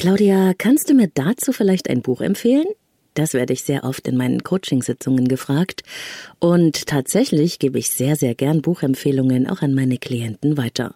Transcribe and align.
Claudia, 0.00 0.54
kannst 0.56 0.88
du 0.88 0.94
mir 0.94 1.10
dazu 1.12 1.52
vielleicht 1.52 1.90
ein 1.90 2.00
Buch 2.00 2.22
empfehlen? 2.22 2.64
Das 3.12 3.34
werde 3.34 3.52
ich 3.52 3.64
sehr 3.64 3.84
oft 3.84 4.08
in 4.08 4.16
meinen 4.16 4.42
Coachingsitzungen 4.42 5.28
gefragt. 5.28 5.82
Und 6.38 6.86
tatsächlich 6.86 7.58
gebe 7.58 7.78
ich 7.78 7.90
sehr, 7.90 8.16
sehr 8.16 8.34
gern 8.34 8.62
Buchempfehlungen 8.62 9.46
auch 9.46 9.60
an 9.60 9.74
meine 9.74 9.98
Klienten 9.98 10.56
weiter. 10.56 10.94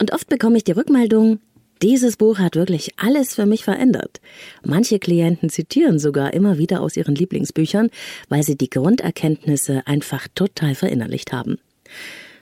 Und 0.00 0.12
oft 0.12 0.28
bekomme 0.28 0.56
ich 0.56 0.62
die 0.62 0.70
Rückmeldung, 0.70 1.40
dieses 1.82 2.16
Buch 2.16 2.38
hat 2.38 2.54
wirklich 2.54 2.92
alles 2.96 3.34
für 3.34 3.44
mich 3.44 3.64
verändert. 3.64 4.20
Manche 4.62 5.00
Klienten 5.00 5.50
zitieren 5.50 5.98
sogar 5.98 6.32
immer 6.32 6.58
wieder 6.58 6.82
aus 6.82 6.96
ihren 6.96 7.16
Lieblingsbüchern, 7.16 7.90
weil 8.28 8.44
sie 8.44 8.56
die 8.56 8.70
Grunderkenntnisse 8.70 9.84
einfach 9.84 10.28
total 10.32 10.76
verinnerlicht 10.76 11.32
haben. 11.32 11.58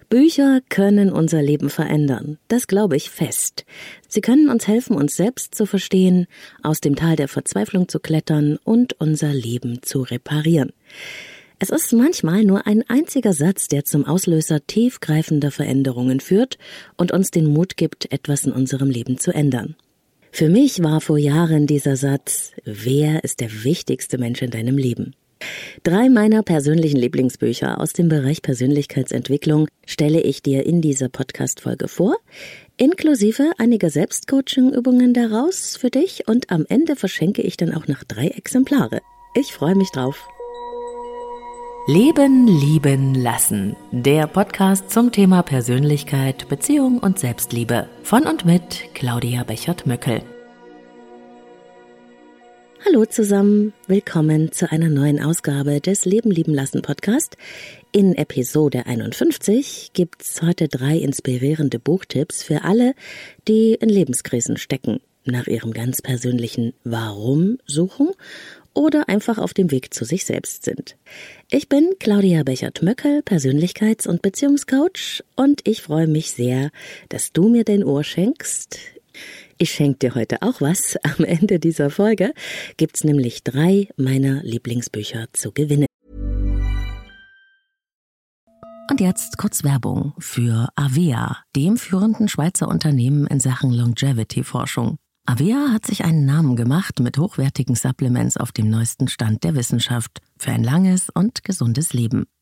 Bücher 0.09 0.61
können 0.69 1.11
unser 1.11 1.43
Leben 1.43 1.71
verändern. 1.71 2.39
Das 2.49 2.67
glaube 2.67 2.97
ich 2.97 3.11
fest. 3.11 3.65
Sie 4.09 4.21
können 4.21 4.49
uns 4.49 4.69
helfen, 4.69 4.97
uns 4.97 5.17
selbst 5.17 5.55
zu 5.55 5.67
verstehen, 5.67 6.27
aus 6.63 6.81
dem 6.81 6.97
Tal 6.97 7.17
der 7.17 7.29
Verzweiflung 7.29 7.89
zu 7.89 8.01
klettern 8.01 8.59
und 8.65 9.01
unser 9.01 9.33
Leben 9.33 9.83
zu 9.83 10.03
reparieren. 10.03 10.73
Es 11.59 11.71
ist 11.71 11.93
manchmal 11.93 12.45
nur 12.45 12.67
ein 12.67 12.85
einziger 12.89 13.33
Satz, 13.33 13.69
der 13.69 13.85
zum 13.85 14.05
Auslöser 14.05 14.67
tiefgreifender 14.67 15.51
Veränderungen 15.51 16.21
führt 16.21 16.59
und 16.97 17.13
uns 17.13 17.31
den 17.31 17.47
Mut 17.47 17.77
gibt, 17.77 18.13
etwas 18.13 18.45
in 18.45 18.53
unserem 18.53 18.91
Leben 18.91 19.19
zu 19.19 19.33
ändern. 19.33 19.77
Für 20.31 20.49
mich 20.49 20.83
war 20.83 21.01
vor 21.01 21.17
Jahren 21.17 21.67
dieser 21.67 21.97
Satz, 21.97 22.53
wer 22.65 23.23
ist 23.23 23.41
der 23.41 23.65
wichtigste 23.65 24.19
Mensch 24.19 24.43
in 24.43 24.51
deinem 24.51 24.77
Leben? 24.77 25.15
Drei 25.83 26.09
meiner 26.09 26.43
persönlichen 26.43 26.97
Lieblingsbücher 26.97 27.81
aus 27.81 27.93
dem 27.93 28.09
Bereich 28.09 28.43
Persönlichkeitsentwicklung 28.43 29.69
stelle 29.87 30.21
ich 30.21 30.43
dir 30.43 30.67
in 30.67 30.81
dieser 30.81 31.09
Podcast-Folge 31.09 31.89
vor, 31.89 32.17
inklusive 32.77 33.53
einiger 33.59 33.91
Selbstcoaching-Übungen 33.91 35.15
daraus 35.15 35.77
für 35.77 35.91
dich 35.91 36.27
und 36.27 36.51
am 36.51 36.65
Ende 36.69 36.97
verschenke 36.97 37.43
ich 37.43 37.57
dann 37.57 37.75
auch 37.75 37.87
noch 37.89 38.05
drei 38.05 38.29
Exemplare. 38.29 39.01
Ich 39.35 39.53
freue 39.53 39.75
mich 39.75 39.91
drauf. 39.91 40.27
Leben, 41.87 42.47
lieben, 42.47 43.15
lassen. 43.15 43.77
Der 43.93 44.27
Podcast 44.27 44.91
zum 44.91 45.13
Thema 45.13 45.43
Persönlichkeit, 45.43 46.49
Beziehung 46.49 46.99
und 46.99 47.19
Selbstliebe. 47.19 47.89
Von 48.03 48.27
und 48.27 48.47
mit 48.47 48.95
Claudia 48.95 49.45
Bechert-Möckel. 49.45 50.23
Hallo 52.87 53.07
zusammen, 53.07 53.73
willkommen 53.87 54.53
zu 54.53 54.71
einer 54.71 54.91
neuen 54.91 55.19
Ausgabe 55.19 55.81
des 55.81 56.05
Leben, 56.05 56.31
lieben, 56.31 56.53
lassen 56.53 56.83
Podcast. 56.83 57.39
In 57.93 58.15
Episode 58.15 58.85
51 58.85 59.93
gibt's 59.95 60.43
heute 60.43 60.69
drei 60.69 60.99
inspirierende 60.99 61.79
Buchtipps 61.79 62.43
für 62.43 62.63
alle, 62.63 62.95
die 63.49 63.73
in 63.73 63.89
Lebenskrisen 63.89 64.59
stecken, 64.59 65.01
nach 65.25 65.47
ihrem 65.47 65.73
ganz 65.73 66.03
persönlichen 66.03 66.75
Warum 66.85 67.57
suchen 67.65 68.11
oder 68.75 69.09
einfach 69.09 69.39
auf 69.39 69.55
dem 69.55 69.71
Weg 69.71 69.95
zu 69.95 70.05
sich 70.05 70.27
selbst 70.27 70.65
sind. 70.65 70.97
Ich 71.51 71.71
bin 71.71 71.95
Claudia 71.99 72.43
Bechert-Möckel, 72.43 73.21
Persönlichkeits- 73.21 74.07
und 74.07 74.21
Beziehungscoach 74.21 75.25
und 75.37 75.67
ich 75.67 75.81
freue 75.81 76.07
mich 76.07 76.33
sehr, 76.33 76.71
dass 77.09 77.33
du 77.33 77.49
mir 77.49 77.65
dein 77.65 77.83
Ohr 77.83 78.05
schenkst. 78.05 78.79
Ich 79.59 79.71
schenke 79.71 79.99
dir 79.99 80.15
heute 80.15 80.43
auch 80.43 80.61
was. 80.61 80.97
Am 81.03 81.25
Ende 81.25 81.59
dieser 81.59 81.91
Folge 81.91 82.33
gibt's 82.77 83.05
nämlich 83.05 83.45
drei 83.45 83.89
meiner 83.97 84.43
Lieblingsbücher 84.43 85.27
zu 85.33 85.53
gewinnen. 85.53 85.87
Und 88.91 89.01
jetzt 89.01 89.39
kurz 89.39 89.65
Werbung 89.65 90.13
für 90.19 90.69
Avea, 90.77 91.39
dem 91.57 91.77
führenden 91.77 92.29
Schweizer 92.29 92.69
Unternehmen 92.69 93.27
in 93.27 93.41
Sachen 93.41 93.73
Longevity-Forschung. 93.73 94.99
Avea 95.27 95.73
hat 95.73 95.87
sich 95.87 96.05
einen 96.05 96.27
Namen 96.27 96.55
gemacht 96.55 97.01
mit 97.01 97.17
hochwertigen 97.17 97.77
Supplements 97.77 98.37
auf 98.37 98.53
dem 98.53 98.69
neuesten 98.69 99.09
Stand 99.09 99.43
der 99.43 99.55
Wissenschaft 99.55 100.21
für 100.39 100.51
ein 100.51 100.63
langes 100.63 101.09
und 101.09 101.45
gesundes 101.45 101.95
Leben. 101.95 102.27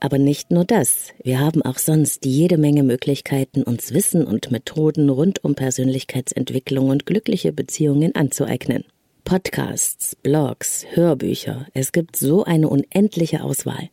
Aber 0.00 0.18
nicht 0.18 0.50
nur 0.50 0.64
das. 0.64 1.12
Wir 1.22 1.40
haben 1.40 1.62
auch 1.62 1.78
sonst 1.78 2.26
jede 2.26 2.58
Menge 2.58 2.82
Möglichkeiten, 2.82 3.62
uns 3.62 3.94
Wissen 3.94 4.26
und 4.26 4.50
Methoden 4.50 5.08
rund 5.08 5.42
um 5.42 5.54
Persönlichkeitsentwicklung 5.54 6.90
und 6.90 7.06
glückliche 7.06 7.52
Beziehungen 7.52 8.14
anzueignen. 8.14 8.84
Podcasts, 9.24 10.14
Blogs, 10.16 10.86
Hörbücher. 10.90 11.66
Es 11.74 11.92
gibt 11.92 12.16
so 12.16 12.44
eine 12.44 12.68
unendliche 12.68 13.42
Auswahl. 13.42 13.88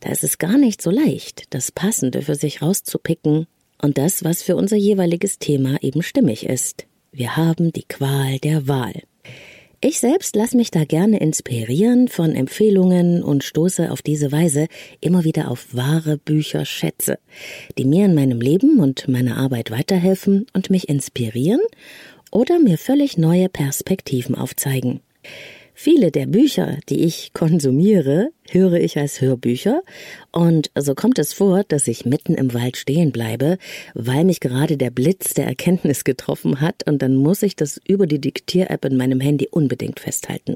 Da 0.00 0.10
ist 0.10 0.24
es 0.24 0.38
gar 0.38 0.56
nicht 0.56 0.80
so 0.80 0.90
leicht, 0.90 1.52
das 1.54 1.72
Passende 1.72 2.22
für 2.22 2.34
sich 2.34 2.62
rauszupicken 2.62 3.46
und 3.82 3.98
das, 3.98 4.24
was 4.24 4.42
für 4.42 4.56
unser 4.56 4.76
jeweiliges 4.76 5.38
Thema 5.38 5.82
eben 5.82 6.02
stimmig 6.02 6.46
ist. 6.46 6.86
Wir 7.12 7.36
haben 7.36 7.72
die 7.72 7.84
Qual 7.84 8.38
der 8.38 8.66
Wahl. 8.66 9.02
Ich 9.86 10.00
selbst 10.00 10.34
lasse 10.34 10.56
mich 10.56 10.70
da 10.70 10.84
gerne 10.84 11.20
inspirieren 11.20 12.08
von 12.08 12.34
Empfehlungen 12.34 13.22
und 13.22 13.44
stoße 13.44 13.92
auf 13.92 14.00
diese 14.00 14.32
Weise 14.32 14.66
immer 15.02 15.24
wieder 15.24 15.50
auf 15.50 15.74
wahre 15.74 16.16
Bücherschätze, 16.16 17.18
die 17.76 17.84
mir 17.84 18.06
in 18.06 18.14
meinem 18.14 18.40
Leben 18.40 18.80
und 18.80 19.08
meiner 19.08 19.36
Arbeit 19.36 19.70
weiterhelfen 19.70 20.46
und 20.54 20.70
mich 20.70 20.88
inspirieren 20.88 21.60
oder 22.30 22.58
mir 22.60 22.78
völlig 22.78 23.18
neue 23.18 23.50
Perspektiven 23.50 24.36
aufzeigen. 24.36 25.00
Viele 25.76 26.12
der 26.12 26.26
Bücher, 26.26 26.78
die 26.88 27.02
ich 27.02 27.32
konsumiere, 27.34 28.28
höre 28.48 28.74
ich 28.74 28.96
als 28.96 29.20
Hörbücher. 29.20 29.82
Und 30.30 30.70
so 30.78 30.94
kommt 30.94 31.18
es 31.18 31.32
vor, 31.32 31.64
dass 31.64 31.88
ich 31.88 32.06
mitten 32.06 32.34
im 32.34 32.54
Wald 32.54 32.76
stehen 32.76 33.10
bleibe, 33.10 33.58
weil 33.92 34.24
mich 34.24 34.38
gerade 34.38 34.76
der 34.76 34.90
Blitz 34.90 35.34
der 35.34 35.46
Erkenntnis 35.46 36.04
getroffen 36.04 36.60
hat. 36.60 36.86
Und 36.86 37.02
dann 37.02 37.16
muss 37.16 37.42
ich 37.42 37.56
das 37.56 37.80
über 37.88 38.06
die 38.06 38.20
Diktier-App 38.20 38.84
in 38.84 38.96
meinem 38.96 39.18
Handy 39.18 39.48
unbedingt 39.50 39.98
festhalten. 39.98 40.54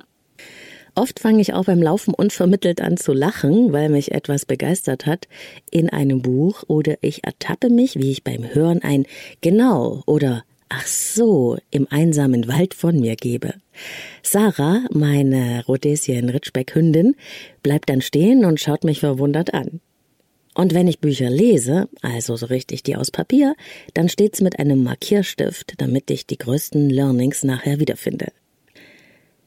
Oft 0.94 1.18
fange 1.18 1.40
ich 1.40 1.52
auch 1.52 1.64
beim 1.64 1.82
Laufen 1.82 2.14
unvermittelt 2.14 2.80
an 2.80 2.96
zu 2.96 3.12
lachen, 3.12 3.72
weil 3.72 3.88
mich 3.88 4.12
etwas 4.12 4.46
begeistert 4.46 5.04
hat 5.04 5.26
in 5.70 5.90
einem 5.90 6.22
Buch. 6.22 6.62
Oder 6.68 6.96
ich 7.00 7.24
ertappe 7.24 7.70
mich, 7.70 7.96
wie 7.96 8.12
ich 8.12 8.22
beim 8.22 8.54
Hören 8.54 8.82
ein 8.82 9.04
genau 9.40 10.02
oder 10.06 10.44
ach 10.68 10.86
so 10.86 11.58
im 11.70 11.86
einsamen 11.90 12.48
Wald 12.48 12.74
von 12.74 12.98
mir 12.98 13.16
gebe. 13.16 13.54
Sarah, 14.22 14.84
meine 14.92 15.64
Rhodesien 15.66 16.28
Ritschbeck 16.28 16.74
Hündin, 16.74 17.14
bleibt 17.62 17.88
dann 17.88 18.00
stehen 18.00 18.44
und 18.44 18.60
schaut 18.60 18.84
mich 18.84 19.00
verwundert 19.00 19.54
an. 19.54 19.80
Und 20.54 20.74
wenn 20.74 20.88
ich 20.88 20.98
Bücher 20.98 21.30
lese, 21.30 21.88
also 22.02 22.34
so 22.34 22.46
richtig 22.46 22.82
die 22.82 22.96
aus 22.96 23.12
Papier, 23.12 23.54
dann 23.94 24.08
steht's 24.08 24.40
mit 24.40 24.58
einem 24.58 24.82
Markierstift, 24.82 25.74
damit 25.78 26.10
ich 26.10 26.26
die 26.26 26.38
größten 26.38 26.90
Learnings 26.90 27.44
nachher 27.44 27.78
wiederfinde. 27.78 28.32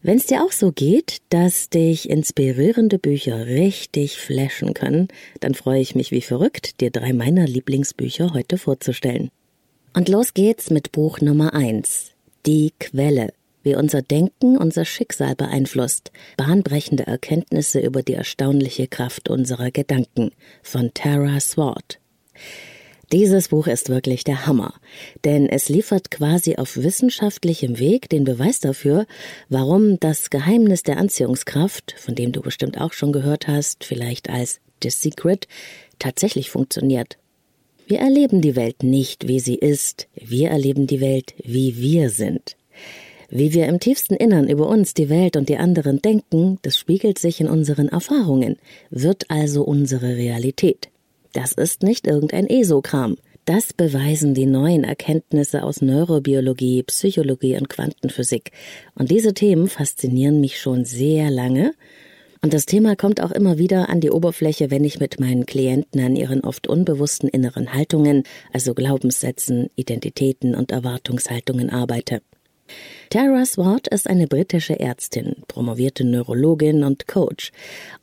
Wenn 0.04 0.18
es 0.18 0.26
dir 0.26 0.44
auch 0.44 0.52
so 0.52 0.72
geht, 0.72 1.18
dass 1.30 1.70
dich 1.70 2.10
inspirierende 2.10 2.98
Bücher 2.98 3.46
richtig 3.46 4.18
flashen 4.18 4.74
können, 4.74 5.10
dann 5.42 5.54
freue 5.54 5.82
ich 5.82 5.94
mich 5.94 6.12
wie 6.12 6.22
verrückt, 6.22 6.82
dir 6.82 6.90
drei 6.90 7.14
meiner 7.14 7.46
Lieblingsbücher 7.46 8.34
heute 8.34 8.58
vorzustellen. 8.58 9.30
Und 9.94 10.08
los 10.08 10.34
geht's 10.34 10.70
mit 10.70 10.92
Buch 10.92 11.20
Nummer 11.20 11.54
eins: 11.54 12.12
Die 12.46 12.74
Quelle. 12.80 13.34
Wie 13.64 13.76
unser 13.76 14.02
Denken 14.02 14.58
unser 14.58 14.86
Schicksal 14.86 15.36
beeinflusst. 15.36 16.12
Bahnbrechende 16.36 17.06
Erkenntnisse 17.06 17.80
über 17.80 18.02
die 18.02 18.14
erstaunliche 18.14 18.88
Kraft 18.88 19.30
unserer 19.30 19.70
Gedanken 19.70 20.32
von 20.64 20.92
Tara 20.96 21.40
Swart. 21.40 22.00
Dieses 23.12 23.50
Buch 23.50 23.68
ist 23.68 23.90
wirklich 23.90 24.24
der 24.24 24.48
Hammer, 24.48 24.74
denn 25.26 25.48
es 25.48 25.68
liefert 25.68 26.10
quasi 26.10 26.56
auf 26.56 26.78
wissenschaftlichem 26.78 27.78
Weg 27.78 28.10
den 28.10 28.24
Beweis 28.24 28.62
dafür, 28.62 29.06
warum 29.50 30.00
das 30.00 30.30
Geheimnis 30.30 30.84
der 30.84 30.98
Anziehungskraft, 30.98 31.94
von 31.98 32.16
dem 32.16 32.32
du 32.32 32.42
bestimmt 32.42 32.80
auch 32.80 32.94
schon 32.94 33.12
gehört 33.12 33.50
hast, 33.50 33.84
vielleicht 33.84 34.30
als 34.30 34.62
The 34.82 34.90
Secret, 34.90 35.48
tatsächlich 36.00 36.50
funktioniert. 36.50 37.18
Wir 37.92 38.00
erleben 38.00 38.40
die 38.40 38.56
Welt 38.56 38.84
nicht, 38.84 39.28
wie 39.28 39.42
sie 39.42 39.56
ist, 39.56 40.08
wir 40.16 40.50
erleben 40.50 40.88
die 40.88 41.02
Welt, 41.02 41.34
wie 41.44 41.76
wir 41.76 42.10
sind. 42.10 42.56
Wie 43.30 43.54
wir 43.54 43.68
im 43.68 43.82
tiefsten 43.82 44.14
Innern 44.14 44.48
über 44.48 44.70
uns, 44.70 44.94
die 44.94 45.10
Welt 45.10 45.36
und 45.36 45.50
die 45.50 45.58
anderen 45.58 46.02
denken, 46.02 46.58
das 46.62 46.78
spiegelt 46.78 47.20
sich 47.20 47.42
in 47.42 47.50
unseren 47.50 47.90
Erfahrungen, 47.90 48.56
wird 48.92 49.30
also 49.30 49.64
unsere 49.64 50.16
Realität. 50.16 50.88
Das 51.34 51.52
ist 51.52 51.84
nicht 51.84 52.08
irgendein 52.08 52.48
ESO-Kram. 52.48 53.18
Das 53.44 53.74
beweisen 53.74 54.34
die 54.36 54.46
neuen 54.46 54.86
Erkenntnisse 54.86 55.62
aus 55.62 55.82
Neurobiologie, 55.82 56.84
Psychologie 56.84 57.58
und 57.58 57.68
Quantenphysik. 57.68 58.54
Und 58.96 59.12
diese 59.12 59.34
Themen 59.34 59.68
faszinieren 59.68 60.40
mich 60.40 60.62
schon 60.62 60.86
sehr 60.86 61.30
lange. 61.30 61.74
Und 62.44 62.54
das 62.56 62.66
Thema 62.66 62.96
kommt 62.96 63.22
auch 63.22 63.32
immer 63.32 63.60
wieder 63.60 63.90
an 63.90 64.02
die 64.02 64.10
Oberfläche, 64.10 64.72
wenn 64.72 64.84
ich 64.84 65.00
mit 65.00 65.20
meinen 65.20 65.46
Klienten 65.46 66.02
an 66.02 66.16
ihren 66.16 66.42
oft 66.42 66.66
unbewussten 66.68 67.30
inneren 67.30 67.72
Haltungen, 67.72 68.24
also 68.52 68.74
Glaubenssätzen, 68.74 69.70
Identitäten 69.76 70.56
und 70.56 70.72
Erwartungshaltungen 70.72 71.70
arbeite. 71.70 72.24
Tara 73.12 73.46
Swart 73.46 73.90
ist 73.90 74.10
eine 74.10 74.26
britische 74.26 74.80
Ärztin, 74.80 75.36
promovierte 75.48 76.04
Neurologin 76.04 76.84
und 76.84 77.08
Coach. 77.08 77.52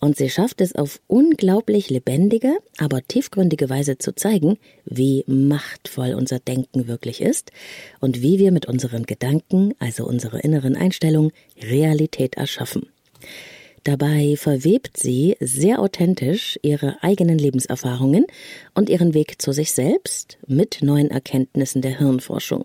Und 0.00 0.16
sie 0.16 0.30
schafft 0.30 0.60
es 0.60 0.74
auf 0.74 1.00
unglaublich 1.08 1.90
lebendige, 1.90 2.58
aber 2.76 3.00
tiefgründige 3.02 3.68
Weise 3.70 3.98
zu 3.98 4.14
zeigen, 4.14 4.58
wie 4.84 5.24
machtvoll 5.26 6.14
unser 6.14 6.38
Denken 6.38 6.86
wirklich 6.86 7.22
ist 7.22 7.50
und 7.98 8.22
wie 8.22 8.38
wir 8.38 8.52
mit 8.52 8.66
unseren 8.66 9.04
Gedanken, 9.04 9.74
also 9.80 10.06
unserer 10.06 10.44
inneren 10.44 10.76
Einstellung, 10.76 11.32
Realität 11.60 12.36
erschaffen. 12.36 12.86
Dabei 13.84 14.34
verwebt 14.36 14.96
sie 14.96 15.36
sehr 15.40 15.80
authentisch 15.80 16.58
ihre 16.62 17.02
eigenen 17.02 17.38
Lebenserfahrungen 17.38 18.26
und 18.74 18.88
ihren 18.88 19.14
Weg 19.14 19.40
zu 19.40 19.52
sich 19.52 19.72
selbst 19.72 20.38
mit 20.46 20.78
neuen 20.82 21.10
Erkenntnissen 21.10 21.82
der 21.82 21.98
Hirnforschung. 21.98 22.64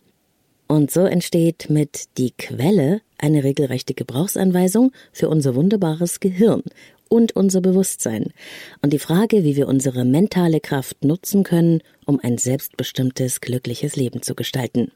Und 0.68 0.92
so 0.92 1.02
entsteht 1.02 1.70
mit 1.70 2.18
Die 2.18 2.32
Quelle 2.32 3.02
eine 3.18 3.44
regelrechte 3.44 3.94
Gebrauchsanweisung 3.94 4.92
für 5.12 5.30
unser 5.30 5.56
wunderbares 5.56 6.20
Gehirn 6.20 6.64
und 7.10 7.36
unser 7.36 7.62
Bewusstsein 7.62 8.34
und 8.82 8.92
die 8.92 9.00
Frage, 9.00 9.44
wie 9.44 9.56
wir 9.56 9.68
unsere 9.68 10.04
mentale 10.04 10.60
Kraft 10.60 11.06
nutzen 11.06 11.44
können, 11.44 11.82
um 12.06 12.20
ein 12.22 12.38
selbstbestimmtes, 12.40 13.40
glückliches 13.40 13.96
Leben 13.96 14.24
zu 14.24 14.34
gestalten. 14.34 14.92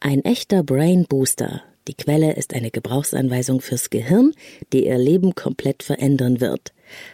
Ein 0.00 0.24
echter 0.24 0.64
Brain 0.64 1.06
Booster. 1.08 1.62
Die 1.88 1.94
Quelle 1.94 2.34
ist 2.34 2.54
eine 2.54 2.70
Gebrauchsanweisung 2.70 3.60
fürs 3.60 3.90
Gehirn, 3.90 4.32
die 4.72 4.86
ihr 4.86 4.98
Leben 4.98 5.34
komplett 5.34 5.82
verändern 5.82 6.40
wird. 6.40 6.72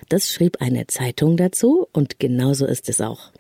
Das 0.09 0.31
schrieb 0.31 0.61
eine 0.61 0.87
Zeitung 0.89 1.37
dazu 1.37 1.87
und 1.93 2.19
genauso 2.19 2.67
ist 2.67 2.89
es 2.89 3.01
auch. 3.01 3.31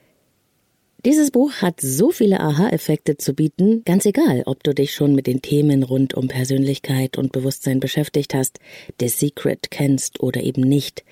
Dieses 1.05 1.33
Buch 1.33 1.53
hat 1.57 1.83
so 1.83 2.11
viele 2.13 2.41
Aha-Effekte 2.41 3.19
zu 3.19 3.35
bieten, 3.35 3.83
ganz 3.85 4.07
egal, 4.07 4.43
ob 4.47 4.65
du 4.65 4.73
dich 4.73 4.95
schon 4.95 5.15
mit 5.15 5.27
den 5.27 5.43
Themen 5.43 5.83
rund 5.83 6.15
um 6.15 6.29
Persönlichkeit 6.29 7.19
und 7.19 7.33
Bewusstsein 7.33 7.79
beschäftigt 7.79 8.33
hast, 8.33 8.59
The 8.99 9.09
Secret 9.09 9.71
kennst 9.71 10.21
oder 10.21 10.43
eben 10.43 10.63
nicht. 10.63 11.05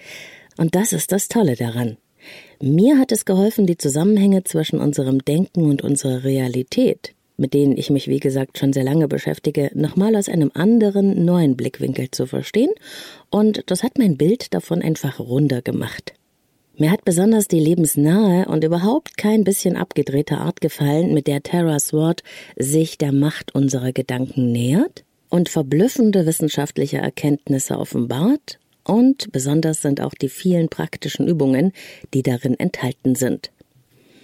Und 0.57 0.77
das 0.77 0.95
ist 0.95 1.13
das 1.13 1.29
Tolle 1.29 1.57
daran. 1.57 1.99
Mir 2.61 2.99
hat 2.99 3.13
es 3.13 3.25
geholfen, 3.25 3.67
die 3.67 3.77
Zusammenhänge 3.77 4.45
zwischen 4.45 4.81
unserem 4.81 5.25
Denken 5.25 5.69
und 5.69 5.83
unserer 5.83 6.25
Realität, 6.25 7.15
mit 7.43 7.55
denen 7.55 7.77
ich 7.77 7.91
mich 7.91 8.07
wie 8.07 8.21
gesagt 8.21 8.57
schon 8.57 8.73
sehr 8.73 8.85
lange 8.85 9.09
beschäftige, 9.09 9.73
nochmal 9.75 10.15
aus 10.15 10.29
einem 10.29 10.53
anderen, 10.55 11.25
neuen 11.25 11.57
Blickwinkel 11.57 12.13
zu 12.13 12.27
verstehen, 12.27 12.71
und 13.31 13.65
das 13.67 13.83
hat 13.83 13.99
mein 13.99 14.17
Bild 14.17 14.55
davon 14.55 14.81
einfach 14.81 15.19
runder 15.19 15.61
gemacht. 15.61 16.15
Mir 16.77 16.93
hat 16.93 17.05
besonders 17.05 17.49
die 17.49 17.59
lebensnahe 17.59 18.47
und 18.47 18.63
überhaupt 18.63 19.19
kein 19.19 19.43
bisschen 19.43 19.77
abgedrehte 19.77 20.39
Art 20.39 20.61
gefallen, 20.61 21.13
mit 21.13 21.27
der 21.27 21.43
Tara 21.43 21.81
Sword 21.81 22.23
sich 22.57 22.97
der 22.97 23.13
Macht 23.13 23.55
unserer 23.57 23.93
Gedanken 23.93 24.53
nähert 24.53 25.05
und 25.29 25.49
verblüffende 25.49 26.25
wissenschaftliche 26.25 26.99
Erkenntnisse 26.99 27.77
offenbart 27.77 28.61
und 28.85 29.33
besonders 29.33 29.83
sind 29.83 30.01
auch 30.01 30.15
die 30.15 30.29
vielen 30.29 30.69
praktischen 30.69 31.27
Übungen, 31.27 31.73
die 32.15 32.23
darin 32.23 32.59
enthalten 32.59 33.17
sind. 33.17 33.51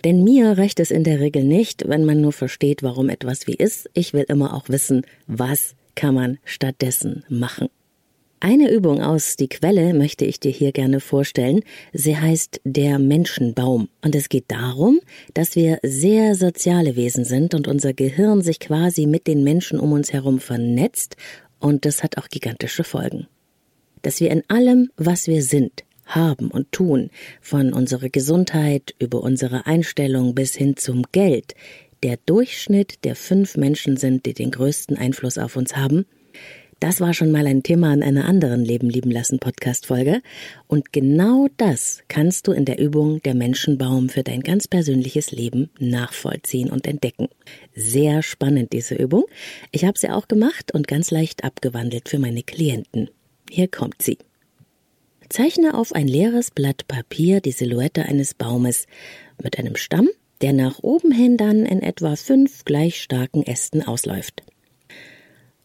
Denn 0.04 0.24
mir 0.24 0.56
reicht 0.58 0.80
es 0.80 0.90
in 0.90 1.04
der 1.04 1.20
Regel 1.20 1.44
nicht, 1.44 1.88
wenn 1.88 2.04
man 2.04 2.20
nur 2.20 2.32
versteht, 2.32 2.82
warum 2.82 3.08
etwas 3.08 3.46
wie 3.46 3.54
ist. 3.54 3.90
Ich 3.94 4.12
will 4.12 4.24
immer 4.28 4.54
auch 4.54 4.68
wissen, 4.68 5.02
was 5.26 5.74
kann 5.94 6.14
man 6.14 6.38
stattdessen 6.44 7.24
machen. 7.28 7.68
Eine 8.40 8.70
Übung 8.70 9.02
aus 9.02 9.34
Die 9.34 9.48
Quelle 9.48 9.92
möchte 9.94 10.24
ich 10.24 10.38
dir 10.38 10.52
hier 10.52 10.70
gerne 10.70 11.00
vorstellen. 11.00 11.62
Sie 11.92 12.16
heißt 12.16 12.60
der 12.62 13.00
Menschenbaum. 13.00 13.88
Und 14.00 14.14
es 14.14 14.28
geht 14.28 14.44
darum, 14.46 15.00
dass 15.34 15.56
wir 15.56 15.80
sehr 15.82 16.36
soziale 16.36 16.94
Wesen 16.94 17.24
sind 17.24 17.52
und 17.54 17.66
unser 17.66 17.94
Gehirn 17.94 18.40
sich 18.42 18.60
quasi 18.60 19.06
mit 19.06 19.26
den 19.26 19.42
Menschen 19.42 19.80
um 19.80 19.90
uns 19.90 20.12
herum 20.12 20.38
vernetzt. 20.38 21.16
Und 21.58 21.84
das 21.84 22.04
hat 22.04 22.16
auch 22.16 22.28
gigantische 22.28 22.84
Folgen. 22.84 23.26
Dass 24.02 24.20
wir 24.20 24.30
in 24.30 24.44
allem, 24.46 24.92
was 24.96 25.26
wir 25.26 25.42
sind, 25.42 25.82
haben 26.08 26.50
und 26.50 26.72
tun, 26.72 27.10
von 27.40 27.72
unserer 27.72 28.08
Gesundheit 28.08 28.94
über 28.98 29.22
unsere 29.22 29.66
Einstellung 29.66 30.34
bis 30.34 30.54
hin 30.54 30.76
zum 30.76 31.04
Geld, 31.12 31.54
der 32.02 32.18
Durchschnitt 32.26 33.04
der 33.04 33.16
fünf 33.16 33.56
Menschen 33.56 33.96
sind, 33.96 34.26
die 34.26 34.34
den 34.34 34.50
größten 34.50 34.96
Einfluss 34.96 35.38
auf 35.38 35.56
uns 35.56 35.76
haben, 35.76 36.04
das 36.80 37.00
war 37.00 37.12
schon 37.12 37.32
mal 37.32 37.44
ein 37.48 37.64
Thema 37.64 37.92
in 37.92 38.04
einer 38.04 38.26
anderen 38.26 38.64
Leben 38.64 38.88
lieben 38.88 39.10
lassen 39.10 39.40
Podcast 39.40 39.86
Folge. 39.86 40.22
Und 40.68 40.92
genau 40.92 41.48
das 41.56 42.04
kannst 42.06 42.46
du 42.46 42.52
in 42.52 42.66
der 42.66 42.78
Übung 42.78 43.20
der 43.22 43.34
Menschenbaum 43.34 44.08
für 44.08 44.22
dein 44.22 44.42
ganz 44.42 44.68
persönliches 44.68 45.32
Leben 45.32 45.70
nachvollziehen 45.80 46.70
und 46.70 46.86
entdecken. 46.86 47.28
Sehr 47.74 48.22
spannend 48.22 48.72
diese 48.72 48.94
Übung. 48.94 49.24
Ich 49.72 49.84
habe 49.84 49.98
sie 49.98 50.10
auch 50.10 50.28
gemacht 50.28 50.72
und 50.72 50.86
ganz 50.86 51.10
leicht 51.10 51.42
abgewandelt 51.42 52.08
für 52.08 52.20
meine 52.20 52.44
Klienten. 52.44 53.10
Hier 53.50 53.66
kommt 53.66 54.00
sie. 54.00 54.18
Zeichne 55.28 55.74
auf 55.74 55.92
ein 55.92 56.08
leeres 56.08 56.50
Blatt 56.50 56.88
Papier 56.88 57.40
die 57.40 57.52
Silhouette 57.52 58.04
eines 58.06 58.34
Baumes 58.34 58.86
mit 59.42 59.58
einem 59.58 59.76
Stamm, 59.76 60.08
der 60.40 60.52
nach 60.52 60.78
oben 60.82 61.12
hin 61.12 61.36
dann 61.36 61.66
in 61.66 61.82
etwa 61.82 62.16
fünf 62.16 62.64
gleich 62.64 63.02
starken 63.02 63.42
Ästen 63.42 63.82
ausläuft. 63.82 64.42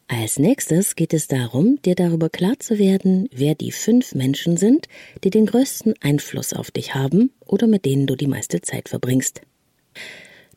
Als 0.07 0.37
nächstes 0.37 0.95
geht 0.95 1.13
es 1.13 1.27
darum, 1.27 1.81
dir 1.83 1.95
darüber 1.95 2.29
klar 2.29 2.59
zu 2.59 2.77
werden, 2.77 3.29
wer 3.33 3.55
die 3.55 3.71
fünf 3.71 4.13
Menschen 4.13 4.57
sind, 4.57 4.87
die 5.23 5.29
den 5.29 5.45
größten 5.45 5.95
Einfluss 6.01 6.53
auf 6.53 6.69
dich 6.69 6.93
haben 6.93 7.31
oder 7.45 7.67
mit 7.67 7.85
denen 7.85 8.05
du 8.05 8.15
die 8.15 8.27
meiste 8.27 8.61
Zeit 8.61 8.89
verbringst. 8.89 9.41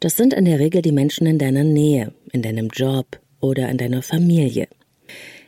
Das 0.00 0.16
sind 0.16 0.34
in 0.34 0.44
der 0.44 0.58
Regel 0.58 0.82
die 0.82 0.92
Menschen 0.92 1.26
in 1.26 1.38
deiner 1.38 1.64
Nähe, 1.64 2.12
in 2.32 2.42
deinem 2.42 2.68
Job 2.68 3.20
oder 3.40 3.68
in 3.68 3.78
deiner 3.78 4.02
Familie. 4.02 4.68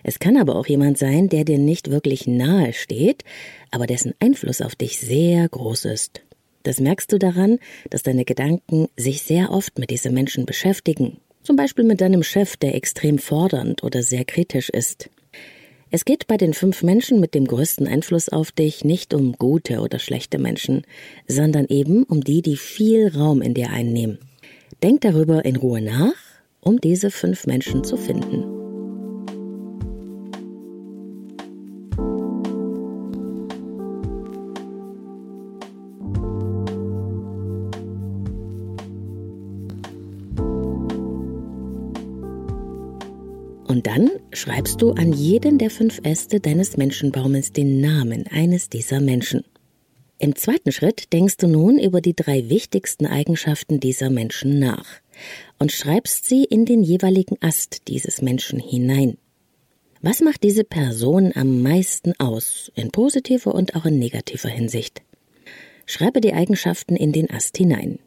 Es 0.03 0.19
kann 0.19 0.37
aber 0.37 0.57
auch 0.57 0.67
jemand 0.67 0.99
sein, 0.99 1.29
der 1.29 1.45
dir 1.45 1.59
nicht 1.59 1.91
wirklich 1.91 2.27
nahe 2.27 2.73
steht, 2.73 3.25
aber 3.71 3.87
dessen 3.87 4.15
Einfluss 4.21 4.61
auf 4.61 4.75
dich 4.75 4.99
sehr 4.99 5.49
groß 5.49 5.87
ist. 5.87 6.23
Das 6.63 6.81
merkst 6.81 7.13
du 7.13 7.19
daran, 7.19 7.59
dass 7.91 8.03
deine 8.03 8.25
Gedanken 8.25 8.89
sich 8.97 9.23
sehr 9.23 9.51
oft 9.51 9.79
mit 9.79 9.91
diesen 9.91 10.15
Menschen 10.15 10.47
beschäftigen 10.47 11.19
zum 11.49 11.57
Beispiel 11.57 11.87
mit 11.87 12.03
deinem 12.03 12.23
Chef, 12.23 12.59
der 12.59 12.75
extrem 12.75 13.17
fordernd 13.19 13.83
oder 13.83 14.03
sehr 14.03 14.27
kritisch 14.27 14.69
ist. 14.69 15.09
Es 15.91 16.05
geht 16.05 16.27
bei 16.27 16.37
den 16.37 16.53
fünf 16.53 16.83
Menschen 16.83 17.21
mit 17.21 17.35
dem 17.35 17.47
größten 17.47 17.87
Einfluss 17.87 18.29
auf 18.29 18.53
dich 18.53 18.85
nicht 18.85 19.15
um 19.15 19.33
gute 19.33 19.81
oder 19.81 19.99
schlechte 19.99 20.39
Menschen, 20.39 20.83
sondern 21.27 21.65
eben 21.65 22.03
um 22.03 22.23
die, 22.23 22.43
die 22.43 22.59
viel 22.59 23.09
Raum 23.09 23.41
in 23.41 23.55
dir 23.55 23.71
einnehmen. 23.71 24.19
Denk 24.83 25.01
darüber 25.01 25.47
in 25.47 25.57
Ruhe 25.57 25.81
nach, 25.81 26.13
um 26.61 26.83
diese 26.83 27.11
fünf 27.11 27.47
Menschen 27.47 27.83
zu 27.83 27.97
finden. 27.97 28.58
Und 43.79 43.87
dann 43.87 44.11
schreibst 44.33 44.83
du 44.83 44.91
an 44.91 45.13
jeden 45.13 45.57
der 45.57 45.71
fünf 45.71 46.01
Äste 46.03 46.41
deines 46.41 46.77
Menschenbaumes 46.77 47.53
den 47.53 47.81
Namen 47.81 48.27
eines 48.27 48.69
dieser 48.69 49.01
Menschen. 49.01 49.45
Im 50.19 50.35
zweiten 50.35 50.73
Schritt 50.73 51.13
denkst 51.13 51.37
du 51.37 51.47
nun 51.47 51.79
über 51.79 52.01
die 52.01 52.17
drei 52.17 52.49
wichtigsten 52.49 53.07
Eigenschaften 53.07 53.79
dieser 53.79 54.11
Menschen 54.11 54.59
nach 54.59 54.85
und 55.61 55.71
schreibst 55.71 56.25
sie 56.25 56.43
in 56.43 56.65
den 56.65 56.83
jeweiligen 56.83 57.37
Ast 57.41 57.87
dieses 57.87 58.21
Menschen 58.21 58.59
hinein. 58.59 59.17
Was 60.03 60.23
macht 60.23 60.43
diese 60.43 60.65
Person 60.65 61.31
am 61.37 61.63
meisten 61.63 62.15
aus, 62.19 62.73
in 62.75 62.91
positiver 62.91 63.55
und 63.55 63.77
auch 63.77 63.85
in 63.85 64.01
negativer 64.01 64.49
Hinsicht? 64.49 65.03
Schreibe 65.87 66.21
die 66.21 66.33
Eigenschaften 66.33 66.97
in 66.97 67.13
den 67.13 67.31
Ast 67.31 67.57
hinein. 67.57 68.01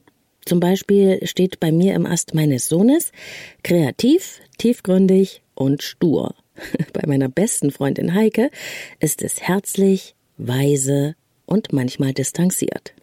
Zum 0.45 0.60
Beispiel 0.60 1.19
steht 1.27 1.60
bei 1.60 1.71
mir 1.71 1.93
im 1.93 2.05
Ast 2.05 2.33
meines 2.33 2.67
Sohnes 2.67 3.12
kreativ, 3.63 4.41
tiefgründig 4.57 5.41
und 5.53 5.83
stur. 5.83 6.36
Bei 6.93 7.07
meiner 7.07 7.29
besten 7.29 7.71
Freundin 7.71 8.13
Heike 8.13 8.50
ist 9.00 9.21
es 9.21 9.41
herzlich, 9.41 10.15
weise 10.38 11.15
und 11.45 11.74
manchmal 11.74 12.13
distanziert. 12.13 12.93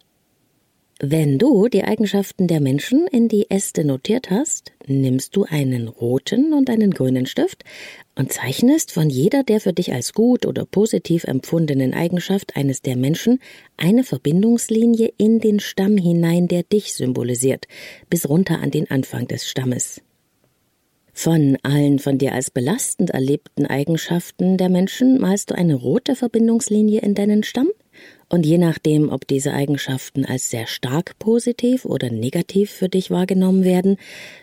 Wenn 1.01 1.37
du 1.37 1.69
die 1.69 1.85
Eigenschaften 1.85 2.47
der 2.47 2.59
Menschen 2.59 3.07
in 3.07 3.29
die 3.29 3.49
Äste 3.49 3.85
notiert 3.85 4.29
hast, 4.29 4.73
nimmst 4.85 5.33
du 5.33 5.45
einen 5.45 5.87
roten 5.87 6.51
und 6.51 6.69
einen 6.69 6.91
grünen 6.91 7.25
Stift 7.25 7.63
und 8.15 8.33
zeichnest 8.33 8.91
von 8.91 9.09
jeder 9.09 9.43
der 9.43 9.61
für 9.61 9.71
dich 9.71 9.93
als 9.93 10.11
gut 10.11 10.45
oder 10.45 10.65
positiv 10.65 11.23
empfundenen 11.23 11.93
Eigenschaft 11.93 12.57
eines 12.57 12.81
der 12.81 12.97
Menschen 12.97 13.39
eine 13.77 14.03
Verbindungslinie 14.03 15.13
in 15.15 15.39
den 15.39 15.61
Stamm 15.61 15.95
hinein, 15.95 16.49
der 16.49 16.63
dich 16.63 16.93
symbolisiert, 16.93 17.67
bis 18.09 18.27
runter 18.27 18.59
an 18.59 18.69
den 18.69 18.91
Anfang 18.91 19.25
des 19.25 19.47
Stammes. 19.47 20.01
Von 21.13 21.57
allen 21.63 21.99
von 21.99 22.17
dir 22.17 22.33
als 22.33 22.51
belastend 22.51 23.11
erlebten 23.11 23.65
Eigenschaften 23.65 24.57
der 24.57 24.67
Menschen 24.67 25.21
malst 25.21 25.51
du 25.51 25.55
eine 25.55 25.75
rote 25.75 26.17
Verbindungslinie 26.17 26.99
in 26.99 27.15
deinen 27.15 27.43
Stamm 27.43 27.69
und 28.29 28.45
je 28.45 28.57
nachdem, 28.57 29.09
ob 29.09 29.27
diese 29.27 29.53
Eigenschaften 29.53 30.23
als 30.23 30.49
sehr 30.49 30.67
stark 30.67 31.17
positiv 31.19 31.85
oder 31.85 32.11
negativ 32.11 32.69
für 32.69 32.87
dich 32.87 33.09
wahrgenommen 33.09 33.63
werden, 33.63 33.97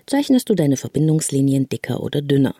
zeichnest 0.07 0.51
du 0.51 0.55
deine 0.55 0.77
Verbindungslinien 0.77 1.69
dicker 1.69 2.03
oder 2.03 2.21
dünner. 2.21 2.55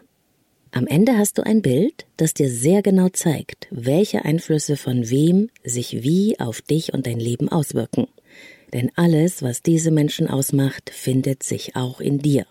Am 0.71 0.87
Ende 0.87 1.17
hast 1.17 1.39
du 1.39 1.43
ein 1.43 1.63
Bild, 1.63 2.07
das 2.17 2.35
dir 2.35 2.51
sehr 2.51 2.83
genau 2.83 3.09
zeigt, 3.09 3.67
welche 3.71 4.25
Einflüsse 4.25 4.77
von 4.77 5.09
wem 5.09 5.51
sich 5.65 6.03
wie 6.03 6.39
auf 6.39 6.61
dich 6.61 6.93
und 6.93 7.07
dein 7.07 7.19
Leben 7.19 7.49
auswirken. 7.49 8.09
Denn 8.73 8.91
alles, 8.95 9.43
was 9.43 9.63
diese 9.63 9.91
Menschen 9.91 10.29
ausmacht, 10.29 10.91
findet 10.91 11.43
sich 11.43 11.77
auch 11.77 12.01
in 12.01 12.19
dir. 12.19 12.47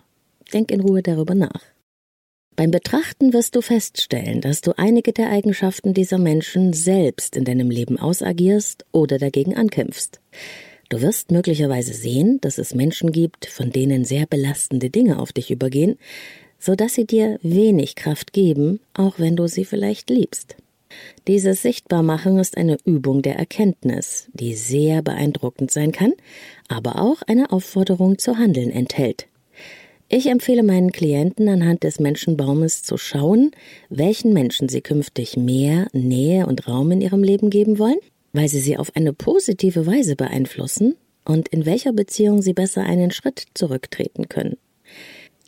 Denk 0.54 0.72
in 0.72 0.82
Ruhe 0.82 1.04
darüber 1.04 1.36
nach. 1.36 1.75
Beim 2.56 2.72
Betrachten 2.72 3.34
wirst 3.34 3.56
du 3.58 3.62
feststellen, 3.62 4.40
dass 4.40 4.62
du 4.62 4.78
einige 4.78 5.12
der 5.12 5.30
Eigenschaften 5.30 5.94
dieser 5.94 6.18
Menschen 6.18 6.72
selbst 6.72 7.36
in 7.36 7.44
deinem 7.44 7.70
Leben 7.70 8.00
ausagierst 8.00 8.86
oder 8.94 9.18
dagegen 9.18 9.58
ankämpfst. 9.58 10.22
Du 10.88 11.02
wirst 11.02 11.32
möglicherweise 11.32 11.94
sehen, 11.94 12.40
dass 12.40 12.58
es 12.58 12.74
Menschen 12.74 13.12
gibt, 13.12 13.46
von 13.46 13.72
denen 13.72 14.06
sehr 14.06 14.26
belastende 14.26 14.90
Dinge 14.90 15.20
auf 15.20 15.34
dich 15.34 15.52
übergehen, 15.52 15.98
so 16.58 16.76
dass 16.76 16.94
sie 16.94 17.06
dir 17.06 17.40
wenig 17.42 17.96
Kraft 17.96 18.32
geben, 18.32 18.80
auch 18.94 19.20
wenn 19.20 19.36
du 19.36 19.48
sie 19.48 19.66
vielleicht 19.66 20.10
liebst. 20.10 20.56
Dieses 21.28 21.62
Sichtbarmachen 21.62 22.40
ist 22.40 22.56
eine 22.56 22.78
Übung 22.86 23.22
der 23.22 23.36
Erkenntnis, 23.36 24.30
die 24.32 24.54
sehr 24.54 25.02
beeindruckend 25.02 25.72
sein 25.72 25.92
kann, 25.92 26.14
aber 26.70 27.02
auch 27.02 27.22
eine 27.24 27.52
Aufforderung 27.52 28.18
zu 28.18 28.38
handeln 28.38 28.72
enthält. 28.72 29.28
Ich 30.08 30.28
empfehle 30.28 30.62
meinen 30.62 30.92
Klienten 30.92 31.50
anhand 31.50 31.84
des 31.84 32.00
Menschenbaumes 32.00 32.84
zu 32.84 32.96
schauen, 32.96 33.52
welchen 33.90 34.34
Menschen 34.34 34.70
sie 34.70 34.82
künftig 34.82 35.36
mehr 35.36 35.88
Nähe 35.94 36.46
und 36.46 36.68
Raum 36.68 36.92
in 36.92 37.02
ihrem 37.02 37.24
Leben 37.24 37.50
geben 37.50 37.80
wollen, 37.80 37.98
weil 38.32 38.48
sie 38.48 38.60
sie 38.60 38.78
auf 38.78 38.96
eine 38.96 39.14
positive 39.14 39.88
Weise 39.88 40.16
beeinflussen 40.16 40.96
und 41.26 41.48
in 41.48 41.66
welcher 41.66 41.92
Beziehung 41.92 42.44
sie 42.44 42.54
besser 42.54 42.84
einen 42.84 43.10
Schritt 43.10 43.46
zurücktreten 43.56 44.30
können. 44.30 44.58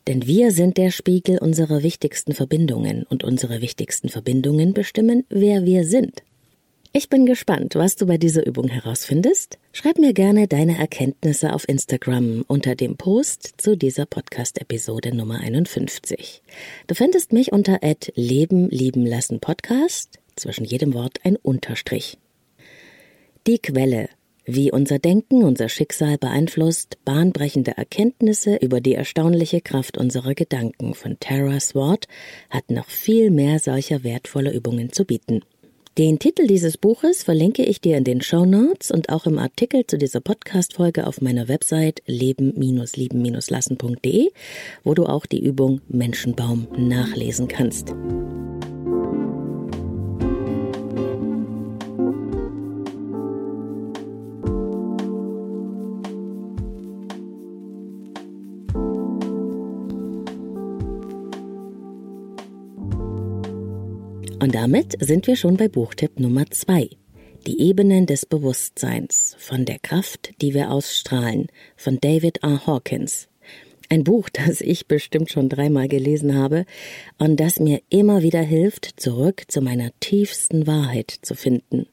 Denn 0.07 0.25
wir 0.25 0.51
sind 0.51 0.77
der 0.77 0.89
Spiegel 0.89 1.37
unserer 1.37 1.83
wichtigsten 1.83 2.33
Verbindungen 2.33 3.03
und 3.03 3.23
unsere 3.23 3.61
wichtigsten 3.61 4.09
Verbindungen 4.09 4.73
bestimmen, 4.73 5.23
wer 5.29 5.65
wir 5.65 5.85
sind. 5.85 6.23
Ich 6.93 7.09
bin 7.09 7.25
gespannt, 7.25 7.75
was 7.75 7.95
du 7.95 8.05
bei 8.05 8.17
dieser 8.17 8.45
Übung 8.45 8.69
herausfindest. 8.69 9.59
Schreib 9.73 9.99
mir 9.99 10.13
gerne 10.13 10.47
deine 10.47 10.77
Erkenntnisse 10.77 11.53
auf 11.53 11.67
Instagram 11.67 12.45
unter 12.47 12.75
dem 12.75 12.95
Post 12.95 13.55
zu 13.57 13.75
dieser 13.75 14.05
Podcast-Episode 14.05 15.13
Nummer 15.15 15.39
51. 15.39 16.41
Du 16.87 16.95
findest 16.95 17.33
mich 17.33 17.51
unter 17.51 17.79
Leben 18.15 18.69
lieben 18.69 19.05
lassen 19.05 19.39
Podcast, 19.39 20.19
zwischen 20.35 20.63
jedem 20.63 20.93
Wort 20.93 21.19
ein 21.23 21.35
Unterstrich. 21.35 22.17
Die 23.45 23.59
Quelle, 23.59 24.09
wie 24.45 24.71
unser 24.71 24.97
Denken 24.97 25.43
unser 25.43 25.67
Schicksal 25.67 26.17
beeinflusst, 26.17 26.97
bahnbrechende 27.03 27.77
Erkenntnisse 27.77 28.55
über 28.55 28.79
die 28.79 28.93
erstaunliche 28.93 29.61
Kraft 29.61 29.97
unserer 29.97 30.35
Gedanken 30.35 30.93
von 30.93 31.17
Tara 31.19 31.59
Swart, 31.59 32.07
hat 32.49 32.71
noch 32.71 32.87
viel 32.89 33.29
mehr 33.29 33.59
solcher 33.59 34.03
wertvoller 34.03 34.53
Übungen 34.53 34.93
zu 34.93 35.03
bieten. 35.03 35.41
Den 35.97 36.19
Titel 36.19 36.45
dieses 36.45 36.77
Buches 36.77 37.23
verlinke 37.23 37.63
ich 37.63 37.81
dir 37.81 37.97
in 37.97 38.03
den 38.03 38.21
Show 38.21 38.45
Notes 38.45 38.91
und 38.91 39.09
auch 39.09 39.25
im 39.25 39.39
Artikel 39.39 39.87
zu 39.87 39.97
dieser 39.97 40.19
Podcast-Folge 40.19 41.07
auf 41.07 41.21
meiner 41.21 41.47
Website 41.47 42.03
leben-lieben-lassen.de, 42.05 44.29
wo 44.83 44.93
du 44.93 45.07
auch 45.07 45.25
die 45.25 45.43
Übung 45.43 45.81
Menschenbaum 45.87 46.67
nachlesen 46.77 47.47
kannst. 47.47 47.95
Und 64.39 64.53
damit 64.53 64.95
sind 64.99 65.25
wir 65.25 65.35
schon 65.35 65.57
bei 65.57 65.67
Buchtipp 65.67 66.19
Nummer 66.19 66.45
zwei. 66.51 66.89
Die 67.47 67.59
Ebenen 67.59 68.05
des 68.05 68.27
Bewusstseins 68.27 69.35
von 69.39 69.65
der 69.65 69.79
Kraft, 69.79 70.31
die 70.41 70.53
wir 70.53 70.69
ausstrahlen, 70.69 71.47
von 71.75 71.99
David 71.99 72.43
R. 72.43 72.67
Hawkins. 72.67 73.29
Ein 73.89 74.03
Buch, 74.03 74.29
das 74.33 74.61
ich 74.61 74.87
bestimmt 74.87 75.31
schon 75.31 75.49
dreimal 75.49 75.87
gelesen 75.87 76.35
habe 76.35 76.65
und 77.17 77.39
das 77.39 77.59
mir 77.59 77.81
immer 77.89 78.21
wieder 78.21 78.41
hilft, 78.41 78.99
zurück 78.99 79.45
zu 79.47 79.61
meiner 79.61 79.89
tiefsten 79.99 80.67
Wahrheit 80.67 81.17
zu 81.21 81.33
finden. 81.33 81.87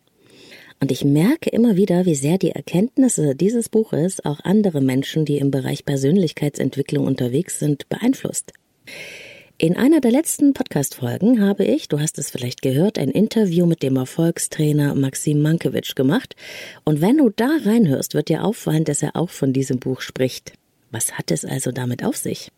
Und 0.81 0.93
ich 0.93 1.03
merke 1.03 1.49
immer 1.49 1.77
wieder, 1.77 2.05
wie 2.05 2.15
sehr 2.15 2.37
die 2.37 2.51
Erkenntnisse 2.51 3.35
dieses 3.35 3.71
Buches 3.71 4.23
auch 4.23 4.41
andere 4.41 4.83
Menschen, 4.83 5.25
die 5.25 5.39
im 5.39 5.51
Bereich 5.51 5.87
Persönlichkeitsentwicklung 5.87 7.07
unterwegs 7.07 7.59
sind, 7.59 7.89
beeinflusst. 7.89 8.53
In 9.65 9.79
einer 9.79 10.03
der 10.03 10.11
letzten 10.11 10.53
Podcast-Folgen 10.53 11.41
habe 11.41 11.65
ich, 11.65 11.89
du 11.89 11.99
hast 11.99 12.19
es 12.19 12.31
vielleicht 12.31 12.61
gehört, 12.61 12.99
ein 12.99 13.09
Interview 13.09 13.65
mit 13.65 13.83
dem 13.83 13.97
Erfolgstrainer 13.97 14.95
Maxim 14.95 15.41
Mankiewicz 15.41 15.95
gemacht. 15.95 16.37
Und 16.85 17.01
wenn 17.01 17.17
du 17.17 17.31
da 17.31 17.49
reinhörst, 17.65 18.13
wird 18.13 18.29
dir 18.29 18.45
auffallen, 18.45 18.85
dass 18.85 19.03
er 19.03 19.17
auch 19.17 19.31
von 19.31 19.55
diesem 19.55 19.79
Buch 19.79 20.03
spricht. 20.03 20.53
Was 20.91 21.17
hat 21.17 21.31
es 21.31 21.47
also 21.47 21.73
damit 21.73 22.05
auf 22.05 22.19
sich? 22.19 22.51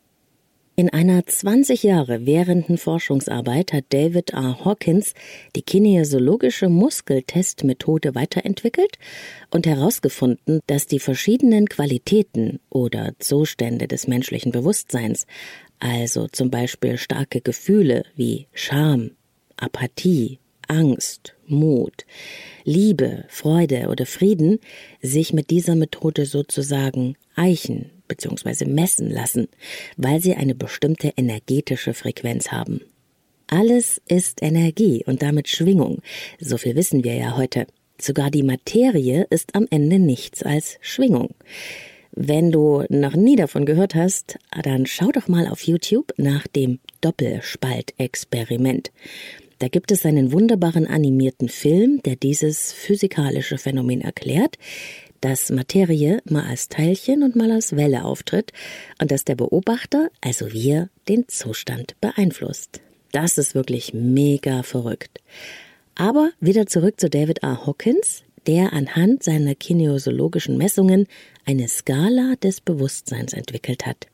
In 0.78 0.90
einer 0.90 1.24
20 1.24 1.84
Jahre 1.84 2.26
währenden 2.26 2.76
Forschungsarbeit 2.76 3.72
hat 3.72 3.86
David 3.88 4.34
R. 4.34 4.62
Hawkins 4.62 5.14
die 5.56 5.62
kinesiologische 5.62 6.68
Muskeltestmethode 6.68 8.14
weiterentwickelt 8.14 8.98
und 9.50 9.66
herausgefunden, 9.66 10.60
dass 10.66 10.86
die 10.86 10.98
verschiedenen 10.98 11.66
Qualitäten 11.70 12.60
oder 12.68 13.14
Zustände 13.18 13.88
des 13.88 14.06
menschlichen 14.06 14.52
Bewusstseins 14.52 15.26
also 15.78 16.28
zum 16.28 16.50
Beispiel 16.50 16.98
starke 16.98 17.40
Gefühle 17.40 18.04
wie 18.14 18.46
Scham, 18.52 19.12
Apathie, 19.56 20.40
Angst, 20.68 21.36
Mut, 21.46 22.04
Liebe, 22.64 23.24
Freude 23.28 23.88
oder 23.88 24.04
Frieden 24.04 24.58
sich 25.00 25.32
mit 25.32 25.48
dieser 25.48 25.74
Methode 25.74 26.26
sozusagen 26.26 27.16
eichen 27.34 27.95
bzw. 28.08 28.64
messen 28.66 29.10
lassen, 29.10 29.48
weil 29.96 30.20
sie 30.20 30.34
eine 30.34 30.54
bestimmte 30.54 31.12
energetische 31.16 31.94
Frequenz 31.94 32.52
haben. 32.52 32.80
Alles 33.48 34.00
ist 34.08 34.42
Energie 34.42 35.04
und 35.06 35.22
damit 35.22 35.48
Schwingung, 35.48 36.02
so 36.40 36.58
viel 36.58 36.74
wissen 36.74 37.04
wir 37.04 37.14
ja 37.14 37.36
heute. 37.36 37.66
Sogar 38.00 38.30
die 38.30 38.42
Materie 38.42 39.26
ist 39.30 39.54
am 39.54 39.66
Ende 39.70 39.98
nichts 39.98 40.42
als 40.42 40.78
Schwingung. 40.80 41.34
Wenn 42.12 42.50
du 42.50 42.84
noch 42.88 43.14
nie 43.14 43.36
davon 43.36 43.66
gehört 43.66 43.94
hast, 43.94 44.38
dann 44.62 44.86
schau 44.86 45.12
doch 45.12 45.28
mal 45.28 45.46
auf 45.46 45.62
YouTube 45.62 46.12
nach 46.16 46.46
dem 46.46 46.78
Doppelspaltexperiment. 47.02 48.90
Da 49.58 49.68
gibt 49.68 49.90
es 49.90 50.04
einen 50.04 50.32
wunderbaren 50.32 50.86
animierten 50.86 51.48
Film, 51.48 52.02
der 52.04 52.16
dieses 52.16 52.72
physikalische 52.72 53.58
Phänomen 53.58 54.02
erklärt, 54.02 54.58
dass 55.20 55.50
Materie 55.50 56.20
mal 56.24 56.44
als 56.44 56.68
Teilchen 56.68 57.22
und 57.22 57.36
mal 57.36 57.50
als 57.50 57.76
Welle 57.76 58.04
auftritt 58.04 58.52
und 59.00 59.10
dass 59.10 59.24
der 59.24 59.34
Beobachter, 59.34 60.10
also 60.20 60.52
wir, 60.52 60.88
den 61.08 61.28
Zustand 61.28 61.94
beeinflusst. 62.00 62.80
Das 63.12 63.38
ist 63.38 63.54
wirklich 63.54 63.94
mega 63.94 64.62
verrückt. 64.62 65.20
Aber 65.94 66.30
wieder 66.40 66.66
zurück 66.66 67.00
zu 67.00 67.08
David 67.08 67.42
R. 67.42 67.66
Hawkins, 67.66 68.22
der 68.46 68.72
anhand 68.72 69.22
seiner 69.22 69.54
kinesiologischen 69.54 70.56
Messungen 70.56 71.06
eine 71.44 71.68
Skala 71.68 72.34
des 72.36 72.60
Bewusstseins 72.60 73.32
entwickelt 73.32 73.86
hat. 73.86 74.06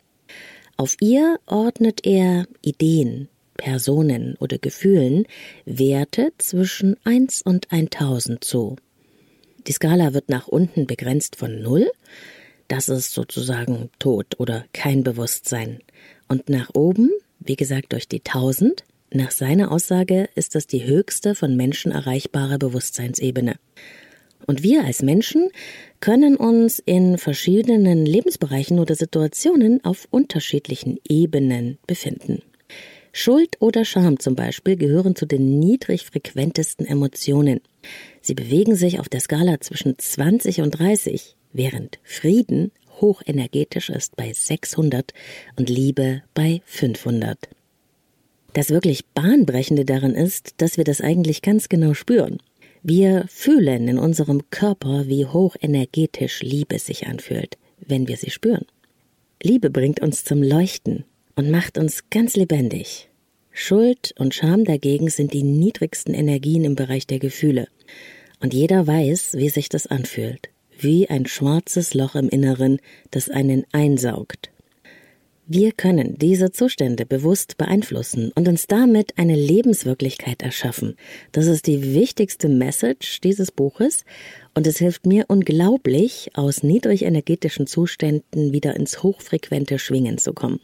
Auf 0.76 0.97
ihr 1.00 1.38
ordnet 1.47 2.06
er 2.06 2.47
Ideen, 2.62 3.28
Personen 3.56 4.37
oder 4.40 4.59
Gefühlen 4.59 5.26
Werte 5.64 6.32
zwischen 6.38 6.97
1 7.04 7.42
und 7.42 7.71
1000 7.71 8.42
zu. 8.42 8.76
Die 9.66 9.73
Skala 9.73 10.12
wird 10.12 10.28
nach 10.28 10.49
unten 10.49 10.87
begrenzt 10.87 11.37
von 11.37 11.62
0, 11.62 11.90
das 12.69 12.88
ist 12.88 13.12
sozusagen 13.12 13.90
tot 13.99 14.38
oder 14.38 14.64
kein 14.73 15.04
Bewusstsein. 15.04 15.78
Und 16.28 16.49
nach 16.49 16.71
oben, 16.75 17.11
wie 17.38 17.57
gesagt 17.57 17.92
durch 17.92 18.09
die 18.09 18.23
1000, 18.25 18.85
nach 19.12 19.31
seiner 19.31 19.71
Aussage 19.71 20.28
ist 20.35 20.54
das 20.54 20.66
die 20.66 20.85
höchste 20.85 21.35
von 21.35 21.54
Menschen 21.54 21.92
erreichbare 21.92 22.59
Bewusstseinsebene. 22.59 23.57
Und 24.47 24.62
wir 24.62 24.85
als 24.85 25.02
Menschen 25.02 25.50
können 26.00 26.37
uns 26.37 26.81
in 26.81 27.19
verschiedenen 27.19 28.07
Lebensbereichen 28.07 28.81
oder 28.81 28.95
Situationen 28.95 29.85
auf 29.85 30.09
unterschiedlichen 30.11 30.99
Ebenen 31.09 31.78
befinden. 31.87 32.42
Schuld 33.12 33.61
oder 33.61 33.85
Scham 33.85 34.19
zum 34.19 34.35
Beispiel 34.35 34.76
gehören 34.76 35.14
zu 35.14 35.26
den 35.26 35.59
niedrig 35.59 36.04
frequentesten 36.04 36.87
Emotionen. 36.87 37.61
Sie 38.21 38.35
bewegen 38.35 38.77
sich 38.77 39.01
auf 39.01 39.09
der 39.09 39.21
Skala 39.21 39.61
zwischen 39.61 39.99
20 39.99 40.61
und 40.61 40.79
30, 40.79 41.37
während 41.53 41.99
Frieden 42.05 42.73
hochenergetisch 43.01 43.91
ist 43.91 44.17
bei 44.17 44.33
600 44.33 45.12
und 45.57 45.69
Liebe 45.69 46.23
bei 46.35 46.62
500. 46.65 47.49
Das 48.53 48.71
wirklich 48.71 49.07
Bahnbrechende 49.07 49.85
daran 49.85 50.15
ist, 50.15 50.55
dass 50.59 50.77
wir 50.77 50.85
das 50.85 51.01
eigentlich 51.01 51.43
ganz 51.43 51.69
genau 51.69 51.95
spüren. 51.95 52.39
Wir 52.83 53.25
fühlen 53.29 53.89
in 53.89 53.99
unserem 53.99 54.51
Körper, 54.51 55.07
wie 55.07 55.25
hochenergetisch 55.27 56.43
Liebe 56.43 56.79
sich 56.79 57.07
anfühlt, 57.07 57.57
wenn 57.79 58.09
wir 58.09 58.17
sie 58.17 58.31
spüren. 58.31 58.67
Liebe 59.43 59.71
bringt 59.71 60.01
uns 60.01 60.25
zum 60.25 60.43
Leuchten 60.43 61.05
und 61.35 61.51
macht 61.51 61.79
uns 61.79 62.11
ganz 62.11 62.37
lebendig. 62.37 63.09
Schuld 63.52 64.14
und 64.18 64.35
Scham 64.35 64.64
dagegen 64.64 65.11
sind 65.11 65.32
die 65.32 65.42
niedrigsten 65.42 66.14
Energien 66.14 66.64
im 66.64 66.75
Bereich 66.75 67.06
der 67.06 67.18
Gefühle. 67.18 67.68
Und 68.40 68.54
jeder 68.54 68.87
weiß, 68.87 69.35
wie 69.35 69.50
sich 69.50 69.68
das 69.68 69.87
anfühlt, 69.87 70.49
wie 70.78 71.09
ein 71.09 71.26
schwarzes 71.26 71.94
Loch 71.94 72.14
im 72.14 72.28
Inneren, 72.28 72.78
das 73.11 73.28
einen 73.28 73.64
einsaugt. 73.73 74.50
Wir 75.47 75.73
können 75.73 76.16
diese 76.18 76.50
Zustände 76.50 77.04
bewusst 77.04 77.59
beeinflussen 77.59 78.32
und 78.35 78.49
uns 78.49 78.68
damit 78.68 79.18
eine 79.18 79.37
Lebenswirklichkeit 79.37 80.40
erschaffen. 80.40 80.97
Das 81.32 81.47
ist 81.47 81.66
die 81.66 81.94
wichtigste 81.94 82.49
Message 82.49 83.21
dieses 83.21 83.50
Buches 83.50 84.04
und 84.54 84.66
es 84.66 84.78
hilft 84.78 85.04
mir 85.04 85.26
unglaublich, 85.28 86.30
aus 86.35 86.62
niedrig 86.62 87.02
energetischen 87.02 87.66
Zuständen 87.66 88.52
wieder 88.52 88.75
ins 88.76 89.02
hochfrequente 89.02 89.78
Schwingen 89.78 90.16
zu 90.16 90.32
kommen. 90.32 90.61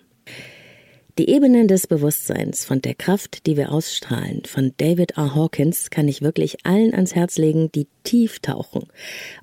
Die 1.19 1.31
Ebenen 1.31 1.67
des 1.67 1.89
Bewusstseins 1.89 2.65
von 2.65 2.81
der 2.81 2.95
Kraft, 2.95 3.45
die 3.47 3.57
wir 3.57 3.73
ausstrahlen, 3.73 4.43
von 4.45 4.73
David 4.77 5.19
R. 5.19 5.35
Hawkins 5.35 5.91
kann 5.91 6.07
ich 6.07 6.23
wirklich 6.23 6.65
allen 6.65 6.95
ans 6.95 7.17
Herz 7.17 7.39
legen, 7.39 7.73
die 7.73 7.89
tief 8.05 8.39
tauchen 8.39 8.87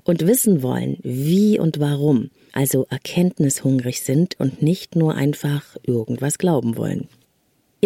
und 0.02 0.26
wissen 0.26 0.62
wollen, 0.62 0.96
wie 1.02 1.58
und 1.58 1.78
warum, 1.78 2.30
also 2.52 2.86
erkenntnishungrig 2.88 4.00
sind 4.00 4.40
und 4.40 4.62
nicht 4.62 4.96
nur 4.96 5.16
einfach 5.16 5.76
irgendwas 5.82 6.38
glauben 6.38 6.78
wollen. 6.78 7.08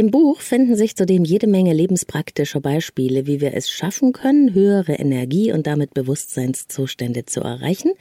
Im 0.00 0.10
Buch 0.10 0.40
finden 0.40 0.76
sich 0.76 0.96
zudem 0.96 1.26
jede 1.26 1.46
Menge 1.46 1.74
lebenspraktischer 1.74 2.62
Beispiele, 2.62 3.26
wie 3.26 3.42
wir 3.42 3.52
es 3.52 3.68
schaffen 3.68 4.14
können, 4.14 4.54
höhere 4.54 4.94
Energie 4.94 5.52
und 5.52 5.66
damit 5.66 5.92
Bewusstseinszustände 5.92 7.26
zu 7.26 7.42
erreichen 7.42 7.92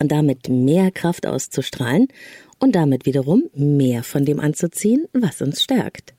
und 0.00 0.10
damit 0.10 0.48
mehr 0.48 0.90
Kraft 0.90 1.28
auszustrahlen 1.28 2.08
und 2.58 2.74
damit 2.74 3.06
wiederum 3.06 3.44
mehr 3.54 4.02
von 4.02 4.24
dem 4.24 4.40
anzuziehen, 4.40 5.06
was 5.12 5.42
uns 5.42 5.62
stärkt. 5.62 6.14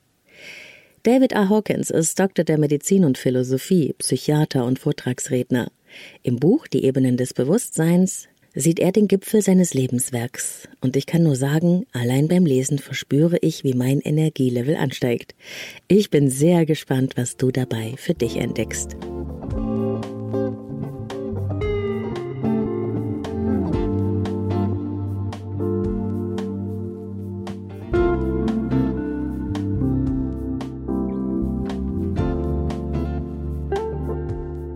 David 1.04 1.36
A. 1.36 1.50
Hawkins 1.50 1.89
ist 1.89 2.17
Doktor 2.17 2.45
der 2.45 2.58
Medizin 2.58 3.04
und 3.04 3.17
Philosophie, 3.17 3.93
Psychiater 3.98 4.63
und 4.63 4.80
Vortragsredner. 4.80 5.69
Im 6.24 6.38
Buch 6.38 6.65
Die 6.67 6.86
Ebenen 6.86 7.17
des 7.17 7.34
Bewusstseins 7.34 8.30
sieht 8.56 8.80
er 8.80 8.91
den 8.91 9.08
Gipfel 9.08 9.41
seines 9.41 9.74
Lebenswerks. 9.74 10.68
Und 10.82 10.96
ich 10.96 11.06
kann 11.06 11.24
nur 11.24 11.36
sagen, 11.36 11.86
allein 11.91 12.28
beim 12.28 12.46
Lesen 12.46 12.80
verspüre 12.80 13.38
ich, 13.41 13.63
wie 13.63 13.74
mein 13.74 14.00
Energielevel 14.00 14.76
ansteigt. 14.76 15.36
Ich 15.88 16.10
bin 16.10 16.30
sehr 16.30 16.65
gespannt, 16.65 17.13
was 17.18 17.38
du 17.38 17.52
dabei 17.52 17.94
für 17.98 18.13
dich 18.13 18.38
entdeckst. 18.38 18.96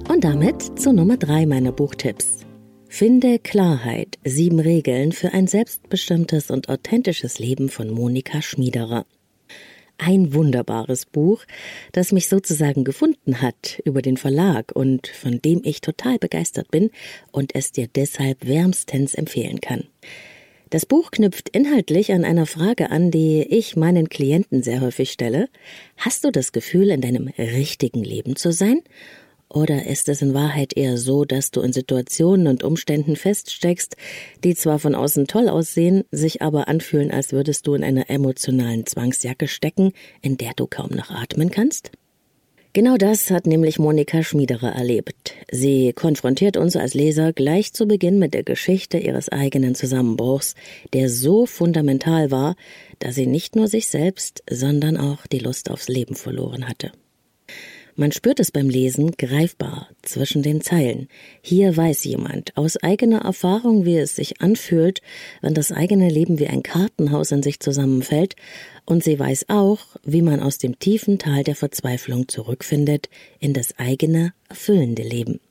Und 0.10 0.24
damit 0.24 0.78
zur 0.78 0.92
Nummer 0.92 1.15
drei 1.15 1.46
meiner 1.46 1.72
Buchtipps. 1.72 2.48
Finde 2.91 3.38
Klarheit. 3.38 4.17
Sieben 4.25 4.60
Regeln 4.60 5.12
für 5.12 5.32
ein 5.32 5.45
selbstbestimmtes 5.45 6.49
und 6.49 6.69
authentisches 6.69 7.38
Leben 7.38 7.69
von 7.69 7.88
Monika 7.91 8.41
Schmiederer. 8.41 9.06
Ein 9.99 10.34
wunderbares 10.34 11.06
Buch, 11.06 11.45
das 11.91 12.12
mich 12.12 12.28
sozusagen 12.28 12.84
gefunden 12.84 13.43
hat 13.43 13.80
über 13.86 14.02
den 14.02 14.17
Verlag 14.17 14.71
und 14.73 15.08
von 15.08 15.39
dem 15.39 15.62
ich 15.63 15.82
total 15.82 16.17
begeistert 16.17 16.71
bin 16.71 16.89
und 17.32 17.54
es 17.54 17.71
dir 17.71 17.88
deshalb 17.88 18.45
wärmstens 18.47 19.13
empfehlen 19.13 19.62
kann. 19.62 19.84
Das 20.71 20.88
Buch 20.88 21.12
knüpft 21.12 21.49
inhaltlich 21.49 22.12
an 22.12 22.25
einer 22.25 22.47
Frage 22.47 22.89
an, 22.89 23.12
die 23.12 23.43
ich 23.43 23.75
meinen 23.75 24.10
Klienten 24.10 24.63
sehr 24.63 24.82
häufig 24.82 25.12
stelle. 25.12 25.47
Hast 25.95 26.23
du 26.25 26.32
das 26.32 26.52
Gefühl, 26.52 26.89
in 26.89 27.02
deinem 27.02 27.28
richtigen 27.38 28.04
Leben 28.04 28.36
zu 28.36 28.52
sein? 28.52 28.82
Oder 29.51 29.88
ist 29.88 30.09
es 30.09 30.21
in 30.21 30.35
Wahrheit 30.35 30.77
eher 30.77 30.97
so, 30.97 31.25
dass 31.25 31.49
du 31.49 31.62
in 31.62 31.73
Situationen 31.73 32.45
und 32.45 32.63
Umständen 32.63 33.15
feststeckst, 33.15 33.95
die 34.43 34.53
zwar 34.53 34.77
von 34.77 34.93
außen 34.93 35.25
toll 35.25 35.49
aussehen, 35.49 36.03
sich 36.12 36.43
aber 36.43 36.67
anfühlen, 36.67 37.09
als 37.09 37.33
würdest 37.33 37.65
du 37.65 37.73
in 37.73 37.83
einer 37.83 38.12
emotionalen 38.12 38.85
Zwangsjacke 38.85 39.47
stecken, 39.47 39.91
in 40.21 40.38
der 40.38 40.53
du 40.55 40.67
kaum 40.67 40.91
noch 40.91 41.09
atmen 41.09 41.49
kannst? 41.49 41.91
Genau 42.73 42.97
das 42.97 43.31
hat 43.31 43.47
nämlich 43.47 43.79
Monika 43.79 44.21
Schmiederer 44.21 44.73
erlebt. 44.73 45.33
Sie 45.51 45.91
konfrontiert 45.93 46.55
uns 46.55 46.75
als 46.75 46.93
Leser 46.93 47.33
gleich 47.33 47.73
zu 47.73 47.88
Beginn 47.88 48.19
mit 48.19 48.35
der 48.35 48.43
Geschichte 48.43 48.99
ihres 48.99 49.29
eigenen 49.29 49.73
Zusammenbruchs, 49.73 50.53
der 50.93 51.09
so 51.09 51.47
fundamental 51.47 52.29
war, 52.29 52.55
dass 52.99 53.15
sie 53.15 53.25
nicht 53.25 53.55
nur 53.55 53.67
sich 53.67 53.88
selbst, 53.88 54.43
sondern 54.47 54.97
auch 54.97 55.25
die 55.25 55.39
Lust 55.39 55.71
aufs 55.71 55.88
Leben 55.88 56.13
verloren 56.13 56.67
hatte. 56.67 56.91
Man 57.99 58.13
spürt 58.13 58.39
es 58.39 58.49
beim 58.49 58.69
Lesen 58.69 59.12
greifbar 59.17 59.89
zwischen 60.03 60.41
den 60.41 60.62
Zeilen. 60.62 61.09
Hier 61.41 61.75
weiß 61.75 62.05
jemand 62.05 62.55
aus 62.55 62.77
eigener 62.77 63.25
Erfahrung, 63.25 63.83
wie 63.83 63.97
es 63.97 64.15
sich 64.15 64.39
anfühlt, 64.39 65.01
wenn 65.41 65.53
das 65.53 65.73
eigene 65.73 66.07
Leben 66.07 66.39
wie 66.39 66.47
ein 66.47 66.63
Kartenhaus 66.63 67.33
in 67.33 67.43
sich 67.43 67.59
zusammenfällt, 67.59 68.38
und 68.85 69.03
sie 69.03 69.19
weiß 69.19 69.49
auch, 69.49 69.79
wie 70.05 70.21
man 70.21 70.39
aus 70.39 70.59
dem 70.59 70.79
tiefen 70.79 71.19
Tal 71.19 71.43
der 71.43 71.57
Verzweiflung 71.57 72.29
zurückfindet 72.29 73.09
in 73.41 73.51
das 73.51 73.77
eigene, 73.77 74.31
erfüllende 74.47 75.03
Leben. 75.03 75.41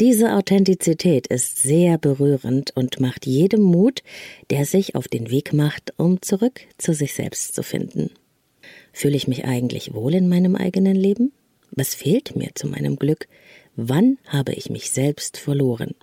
Diese 0.00 0.36
Authentizität 0.36 1.26
ist 1.26 1.62
sehr 1.62 1.98
berührend 1.98 2.74
und 2.76 2.98
macht 2.98 3.26
jedem 3.26 3.60
Mut, 3.60 4.02
der 4.48 4.64
sich 4.64 4.94
auf 4.94 5.06
den 5.06 5.30
Weg 5.30 5.52
macht, 5.52 5.92
um 5.98 6.22
zurück 6.22 6.62
zu 6.78 6.94
sich 6.94 7.12
selbst 7.12 7.54
zu 7.54 7.62
finden. 7.62 8.08
Fühle 8.94 9.16
ich 9.16 9.28
mich 9.28 9.44
eigentlich 9.44 9.92
wohl 9.92 10.14
in 10.14 10.30
meinem 10.30 10.56
eigenen 10.56 10.96
Leben? 10.96 11.30
Was 11.78 11.94
fehlt 11.94 12.34
mir 12.34 12.50
zu 12.56 12.66
meinem 12.66 12.96
Glück? 12.96 13.28
Wann 13.76 14.18
habe 14.26 14.52
ich 14.52 14.68
mich 14.68 14.90
selbst 14.90 15.36
verloren? 15.36 15.94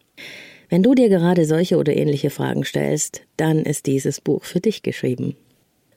Wenn 0.70 0.84
du 0.84 0.96
dir 0.96 1.10
gerade 1.10 1.44
solche 1.44 1.76
oder 1.76 1.94
ähnliche 1.94 2.30
Fragen 2.30 2.64
stellst, 2.64 3.24
dann 3.36 3.64
ist 3.66 3.86
dieses 3.86 4.22
Buch 4.22 4.46
für 4.46 4.62
dich 4.62 4.84
geschrieben. 4.84 5.36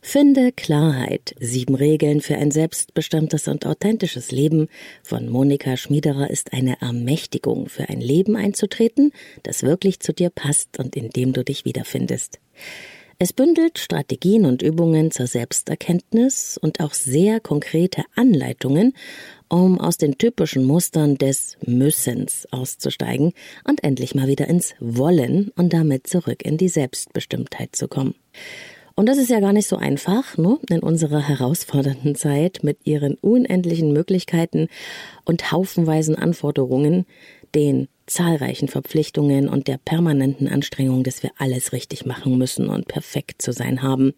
Finde 0.01 0.51
Klarheit. 0.51 1.37
Sieben 1.39 1.77
Regeln 1.77 2.21
für 2.21 2.35
ein 2.35 2.51
selbstbestimmtes 2.51 3.47
und 3.47 3.67
authentisches 3.67 4.33
Leben 4.33 4.67
von 5.05 5.29
Monika 5.29 5.77
Schmiederer 5.77 6.29
ist 6.29 6.53
eine 6.53 6.81
Ermächtigung, 6.81 7.69
für 7.69 7.89
ein 7.89 8.01
Leben 8.01 8.35
einzutreten, 8.35 9.13
das 9.45 9.63
wirklich 9.63 10.01
zu 10.01 10.13
dir 10.13 10.31
passt 10.31 10.81
und 10.81 10.97
in 10.97 11.11
dem 11.11 11.33
du 11.33 11.45
dich 11.45 11.65
wiederfindest. 11.65 12.41
Es 13.21 13.33
bündelt 13.33 13.81
Strategien 13.81 14.45
und 14.47 14.63
Übungen 14.63 15.11
zur 15.11 15.27
Selbsterkenntnis 15.27 16.57
und 16.57 16.79
auch 16.79 16.95
sehr 16.95 17.41
konkrete 17.41 18.05
Anleitungen, 18.15 18.93
um 19.49 19.81
aus 19.81 19.99
den 19.99 20.19
typischen 20.19 20.65
Mustern 20.65 21.19
des 21.19 21.59
Müssens 21.67 22.47
auszusteigen 22.53 23.33
und 23.65 23.83
endlich 23.83 24.15
mal 24.15 24.29
wieder 24.29 24.47
ins 24.47 24.77
Wollen 24.79 25.51
und 25.57 25.73
damit 25.73 26.07
zurück 26.07 26.45
in 26.45 26.59
die 26.59 26.69
Selbstbestimmtheit 26.69 27.75
zu 27.75 27.89
kommen. 27.89 28.15
Und 28.95 29.09
das 29.09 29.19
ist 29.19 29.31
ja 29.31 29.41
gar 29.41 29.53
nicht 29.53 29.67
so 29.67 29.77
einfach, 29.77 30.39
ne? 30.39 30.61
in 30.71 30.79
unserer 30.79 31.27
herausfordernden 31.27 32.15
Zeit 32.15 32.61
mit 32.63 32.79
ihren 32.85 33.15
unendlichen 33.15 33.93
Möglichkeiten 33.93 34.69
und 35.25 35.51
haufenweisen 35.51 36.15
Anforderungen, 36.15 37.05
den 37.53 37.89
zahlreichen 38.11 38.69
Verpflichtungen 38.69 39.49
und 39.49 39.69
der 39.69 39.79
permanenten 39.79 40.49
Anstrengung, 40.49 41.05
dass 41.05 41.23
wir 41.23 41.31
alles 41.39 41.73
richtig 41.73 42.07
machen 42.07 42.37
müssen 42.39 42.69
und 42.69 42.89
perfekt 42.89 43.41
zu 43.43 43.53
sein 43.53 43.83
haben. 43.83 44.15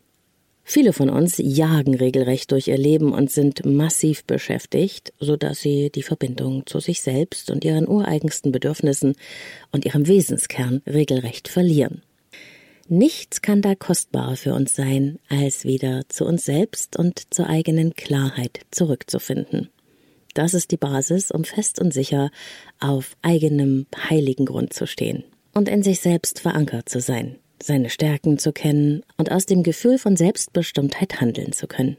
Viele 0.63 0.93
von 0.93 1.11
uns 1.11 1.35
jagen 1.39 1.97
regelrecht 1.97 2.53
durch 2.53 2.69
ihr 2.69 2.79
Leben 2.79 3.13
und 3.13 3.31
sind 3.31 3.65
massiv 3.65 4.25
beschäftigt, 4.25 5.13
so 5.19 5.37
dass 5.37 5.61
sie 5.61 5.91
die 5.91 6.03
Verbindung 6.03 6.65
zu 6.67 6.79
sich 6.79 7.01
selbst 7.01 7.51
und 7.51 7.65
ihren 7.65 7.89
ureigensten 7.89 8.53
Bedürfnissen 8.53 9.17
und 9.73 9.85
ihrem 9.85 10.07
Wesenskern 10.07 10.83
regelrecht 10.87 11.49
verlieren. 11.49 12.03
Nichts 12.89 13.43
kann 13.43 13.63
da 13.63 13.75
kostbarer 13.75 14.37
für 14.37 14.55
uns 14.55 14.75
sein, 14.75 15.19
als 15.29 15.65
wieder 15.65 16.03
zu 16.09 16.25
uns 16.25 16.45
selbst 16.45 16.97
und 16.97 17.33
zur 17.33 17.49
eigenen 17.49 17.95
Klarheit 17.95 18.61
zurückzufinden. 18.71 19.71
Das 20.35 20.55
ist 20.55 20.71
die 20.71 20.77
Basis, 20.77 21.31
um 21.31 21.45
fest 21.45 21.81
und 21.81 21.93
sicher 21.93 22.31
auf 22.79 23.17
eigenem 23.23 23.87
heiligen 24.09 24.47
Grund 24.47 24.73
zu 24.73 24.87
stehen 24.87 25.25
und 25.55 25.69
in 25.69 25.83
sich 25.83 26.01
selbst 26.01 26.41
verankert 26.41 26.89
zu 26.89 27.01
sein, 27.01 27.37
seine 27.63 27.91
Stärken 27.91 28.39
zu 28.39 28.53
kennen 28.53 29.03
und 29.17 29.33
aus 29.33 29.47
dem 29.47 29.63
Gefühl 29.63 29.99
von 29.99 30.17
Selbstbestimmtheit 30.17 31.21
handeln 31.21 31.53
zu 31.53 31.67
können. 31.67 31.97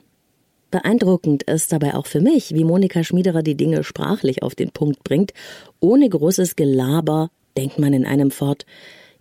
Beeindruckend 0.72 1.44
ist 1.44 1.74
dabei 1.74 1.96
auch 1.96 2.08
für 2.08 2.22
mich, 2.22 2.54
wie 2.54 2.64
Monika 2.64 3.04
Schmiederer 3.04 3.44
die 3.44 3.58
Dinge 3.58 3.84
sprachlich 3.84 4.42
auf 4.42 4.56
den 4.56 4.72
Punkt 4.72 5.04
bringt. 5.04 5.34
Ohne 5.82 6.08
großes 6.08 6.56
Gelaber 6.56 7.30
denkt 7.58 7.78
man 7.78 7.92
in 7.92 8.06
einem 8.06 8.32
fort, 8.32 8.66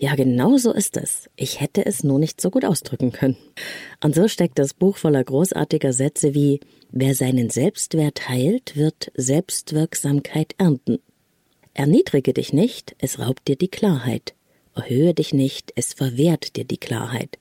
ja, 0.02 0.14
genau 0.14 0.56
so 0.56 0.72
ist 0.72 0.96
es. 0.96 1.28
Ich 1.36 1.60
hätte 1.60 1.84
es 1.84 2.02
nur 2.02 2.18
nicht 2.18 2.40
so 2.40 2.48
gut 2.50 2.64
ausdrücken 2.64 3.12
können. 3.12 3.36
Und 4.02 4.14
so 4.14 4.28
steckt 4.28 4.58
das 4.58 4.72
Buch 4.72 4.96
voller 4.96 5.22
großartiger 5.22 5.92
Sätze 5.92 6.32
wie 6.34 6.60
Wer 6.90 7.14
seinen 7.14 7.50
Selbstwert 7.50 8.26
heilt, 8.26 8.78
wird 8.78 9.12
Selbstwirksamkeit 9.14 10.54
ernten. 10.56 11.00
Erniedrige 11.74 12.32
dich 12.32 12.54
nicht, 12.54 12.96
es 12.98 13.18
raubt 13.18 13.46
dir 13.46 13.56
die 13.56 13.68
Klarheit. 13.68 14.34
Erhöhe 14.74 15.12
dich 15.12 15.34
nicht, 15.34 15.70
es 15.76 15.92
verwehrt 15.92 16.56
dir 16.56 16.64
die 16.64 16.78
Klarheit. 16.78 17.38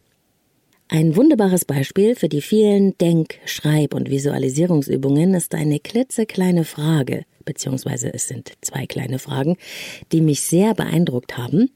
Ein 0.89 1.15
wunderbares 1.15 1.63
Beispiel 1.63 2.13
für 2.13 2.27
die 2.27 2.41
vielen 2.41 2.97
Denk-, 2.97 3.39
Schreib- 3.45 3.93
und 3.93 4.09
Visualisierungsübungen 4.09 5.33
ist 5.33 5.55
eine 5.55 5.79
klitzekleine 5.79 6.65
Frage, 6.65 7.23
beziehungsweise 7.49 8.13
es 8.13 8.27
sind 8.27 8.51
zwei 8.61 8.85
kleine 8.85 9.17
Fragen, 9.17 9.57
die 10.11 10.21
mich 10.21 10.41
sehr 10.41 10.75
beeindruckt 10.75 11.35
haben 11.35 11.71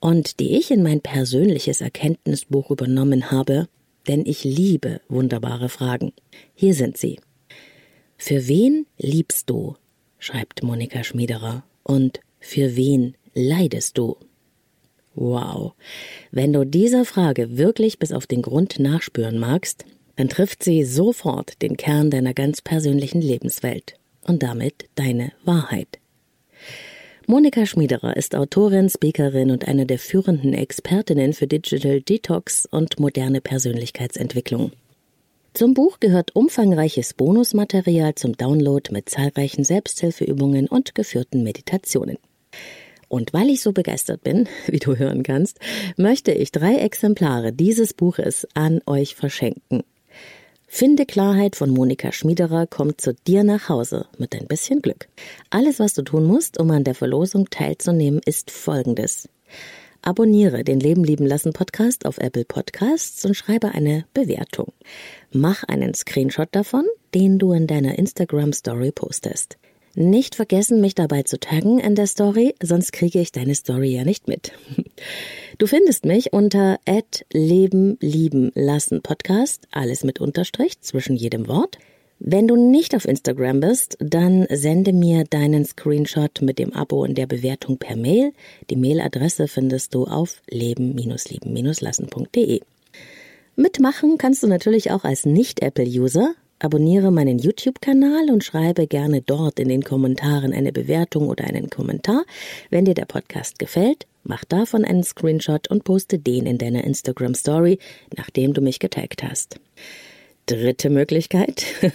und 0.00 0.40
die 0.40 0.56
ich 0.56 0.70
in 0.70 0.82
mein 0.82 1.02
persönliches 1.02 1.82
Erkenntnisbuch 1.82 2.70
übernommen 2.70 3.30
habe, 3.30 3.68
denn 4.06 4.24
ich 4.24 4.42
liebe 4.42 5.02
wunderbare 5.10 5.68
Fragen. 5.68 6.14
Hier 6.54 6.72
sind 6.72 6.96
sie. 6.96 7.20
Für 8.16 8.48
wen 8.48 8.86
liebst 8.96 9.50
du? 9.50 9.76
schreibt 10.18 10.62
Monika 10.62 11.04
Schmiederer. 11.04 11.62
Und 11.82 12.20
für 12.40 12.74
wen 12.74 13.14
leidest 13.34 13.98
du? 13.98 14.16
Wow. 15.14 15.74
Wenn 16.30 16.54
du 16.54 16.64
dieser 16.64 17.04
Frage 17.04 17.58
wirklich 17.58 17.98
bis 17.98 18.12
auf 18.12 18.26
den 18.26 18.40
Grund 18.40 18.78
nachspüren 18.78 19.38
magst, 19.38 19.84
dann 20.16 20.30
trifft 20.30 20.64
sie 20.64 20.84
sofort 20.84 21.60
den 21.60 21.76
Kern 21.76 22.10
deiner 22.10 22.32
ganz 22.32 22.62
persönlichen 22.62 23.20
Lebenswelt 23.20 23.97
und 24.28 24.42
damit 24.42 24.88
deine 24.94 25.32
Wahrheit. 25.44 25.98
Monika 27.26 27.66
Schmiederer 27.66 28.16
ist 28.16 28.34
Autorin, 28.34 28.88
Speakerin 28.88 29.50
und 29.50 29.68
eine 29.68 29.84
der 29.84 29.98
führenden 29.98 30.54
Expertinnen 30.54 31.34
für 31.34 31.46
Digital 31.46 32.00
Detox 32.00 32.64
und 32.64 32.98
moderne 32.98 33.40
Persönlichkeitsentwicklung. 33.40 34.72
Zum 35.52 35.74
Buch 35.74 36.00
gehört 36.00 36.34
umfangreiches 36.36 37.14
Bonusmaterial 37.14 38.14
zum 38.14 38.36
Download 38.36 38.92
mit 38.92 39.10
zahlreichen 39.10 39.64
Selbsthilfeübungen 39.64 40.68
und 40.68 40.94
geführten 40.94 41.42
Meditationen. 41.42 42.16
Und 43.08 43.32
weil 43.32 43.48
ich 43.48 43.62
so 43.62 43.72
begeistert 43.72 44.22
bin, 44.22 44.48
wie 44.66 44.78
du 44.78 44.96
hören 44.96 45.22
kannst, 45.22 45.58
möchte 45.96 46.32
ich 46.32 46.52
drei 46.52 46.76
Exemplare 46.76 47.52
dieses 47.52 47.92
Buches 47.92 48.46
an 48.54 48.80
euch 48.86 49.14
verschenken. 49.16 49.82
Finde 50.70 51.06
Klarheit 51.06 51.56
von 51.56 51.70
Monika 51.70 52.12
Schmiederer 52.12 52.66
kommt 52.66 53.00
zu 53.00 53.14
dir 53.14 53.42
nach 53.42 53.70
Hause 53.70 54.06
mit 54.18 54.34
ein 54.34 54.46
bisschen 54.46 54.82
Glück. 54.82 55.08
Alles, 55.48 55.80
was 55.80 55.94
du 55.94 56.02
tun 56.02 56.24
musst, 56.24 56.60
um 56.60 56.70
an 56.70 56.84
der 56.84 56.94
Verlosung 56.94 57.48
teilzunehmen, 57.48 58.20
ist 58.24 58.50
folgendes. 58.50 59.30
Abonniere 60.02 60.64
den 60.64 60.78
Leben 60.78 61.04
lieben 61.04 61.26
lassen 61.26 61.54
Podcast 61.54 62.04
auf 62.04 62.18
Apple 62.18 62.44
Podcasts 62.44 63.24
und 63.24 63.34
schreibe 63.34 63.72
eine 63.72 64.04
Bewertung. 64.12 64.72
Mach 65.32 65.64
einen 65.64 65.94
Screenshot 65.94 66.48
davon, 66.52 66.84
den 67.14 67.38
du 67.38 67.52
in 67.52 67.66
deiner 67.66 67.98
Instagram 67.98 68.52
Story 68.52 68.92
postest. 68.92 69.56
Nicht 70.00 70.36
vergessen, 70.36 70.80
mich 70.80 70.94
dabei 70.94 71.24
zu 71.24 71.40
taggen 71.40 71.80
in 71.80 71.96
der 71.96 72.06
Story, 72.06 72.54
sonst 72.62 72.92
kriege 72.92 73.18
ich 73.18 73.32
deine 73.32 73.56
Story 73.56 73.96
ja 73.96 74.04
nicht 74.04 74.28
mit. 74.28 74.52
Du 75.58 75.66
findest 75.66 76.04
mich 76.04 76.32
unter 76.32 76.78
Leben 77.32 77.98
lieben 78.00 78.52
lassen 78.54 79.02
Podcast, 79.02 79.66
alles 79.72 80.04
mit 80.04 80.20
Unterstrich 80.20 80.80
zwischen 80.82 81.16
jedem 81.16 81.48
Wort. 81.48 81.78
Wenn 82.20 82.46
du 82.46 82.54
nicht 82.54 82.94
auf 82.94 83.06
Instagram 83.06 83.58
bist, 83.58 83.96
dann 83.98 84.46
sende 84.50 84.92
mir 84.92 85.24
deinen 85.24 85.64
Screenshot 85.64 86.42
mit 86.42 86.60
dem 86.60 86.72
Abo 86.74 87.02
und 87.02 87.18
der 87.18 87.26
Bewertung 87.26 87.78
per 87.78 87.96
Mail. 87.96 88.32
Die 88.70 88.76
Mailadresse 88.76 89.48
findest 89.48 89.96
du 89.96 90.04
auf 90.04 90.42
leben-lieben-lassen.de. 90.48 92.60
Mitmachen 93.56 94.16
kannst 94.16 94.44
du 94.44 94.46
natürlich 94.46 94.92
auch 94.92 95.02
als 95.02 95.26
Nicht-Apple-User. 95.26 96.36
Abonniere 96.60 97.12
meinen 97.12 97.38
YouTube-Kanal 97.38 98.30
und 98.30 98.42
schreibe 98.42 98.88
gerne 98.88 99.22
dort 99.22 99.60
in 99.60 99.68
den 99.68 99.82
Kommentaren 99.84 100.52
eine 100.52 100.72
Bewertung 100.72 101.28
oder 101.28 101.44
einen 101.44 101.70
Kommentar. 101.70 102.24
Wenn 102.70 102.84
dir 102.84 102.94
der 102.94 103.04
Podcast 103.04 103.60
gefällt, 103.60 104.06
mach 104.24 104.44
davon 104.44 104.84
einen 104.84 105.04
Screenshot 105.04 105.68
und 105.68 105.84
poste 105.84 106.18
den 106.18 106.46
in 106.46 106.58
deiner 106.58 106.82
Instagram 106.82 107.34
Story, 107.34 107.78
nachdem 108.16 108.54
du 108.54 108.60
mich 108.60 108.80
getaggt 108.80 109.22
hast. 109.22 109.60
Dritte 110.46 110.90
Möglichkeit. 110.90 111.66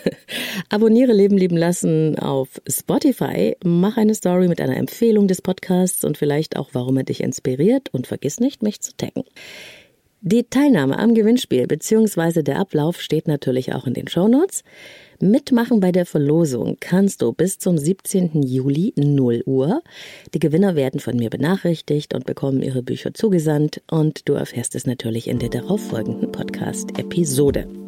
Abonniere 0.70 1.12
Leben 1.12 1.38
lieben 1.38 1.58
lassen 1.58 2.18
auf 2.20 2.62
Spotify. 2.68 3.58
Mach 3.66 3.98
eine 3.98 4.16
Story 4.16 4.48
mit 4.48 4.62
einer 4.62 4.78
Empfehlung 4.78 5.28
des 5.28 5.42
Podcasts 5.42 6.06
und 6.06 6.18
vielleicht 6.18 6.56
auch, 6.56 6.70
warum 6.72 6.98
er 6.98 7.04
dich 7.04 7.22
inspiriert 7.22 7.90
und 7.92 8.08
vergiss 8.08 8.40
nicht, 8.40 8.62
mich 8.62 8.80
zu 8.80 8.96
taggen. 8.96 9.24
Die 10.26 10.46
Teilnahme 10.46 10.98
am 11.00 11.16
Gewinnspiel 11.16 11.68
bzw. 11.68 12.44
der 12.44 12.58
Ablauf 12.58 13.02
steht 13.02 13.28
natürlich 13.28 13.74
auch 13.74 13.86
in 13.86 13.94
den 13.94 14.08
Shownotes. 14.08 14.64
Mitmachen 15.20 15.82
bei 15.82 15.92
der 15.92 16.06
Verlosung 16.06 16.78
kannst 16.80 17.22
du 17.22 17.34
bis 17.34 17.60
zum 17.60 17.78
17. 17.78 18.42
Juli 18.42 18.94
0 18.96 19.44
Uhr. 19.46 19.82
Die 20.34 20.40
Gewinner 20.40 20.78
werden 20.78 21.02
von 21.02 21.18
mir 21.18 21.30
benachrichtigt 21.30 22.14
und 22.14 22.26
bekommen 22.26 22.64
ihre 22.64 22.84
Bücher 22.84 23.14
zugesandt 23.14 23.82
und 23.92 24.30
du 24.30 24.34
erfährst 24.36 24.76
es 24.76 24.86
natürlich 24.86 25.28
in 25.28 25.40
der 25.40 25.50
darauffolgenden 25.50 26.32
Podcast-Episode. 26.32 27.83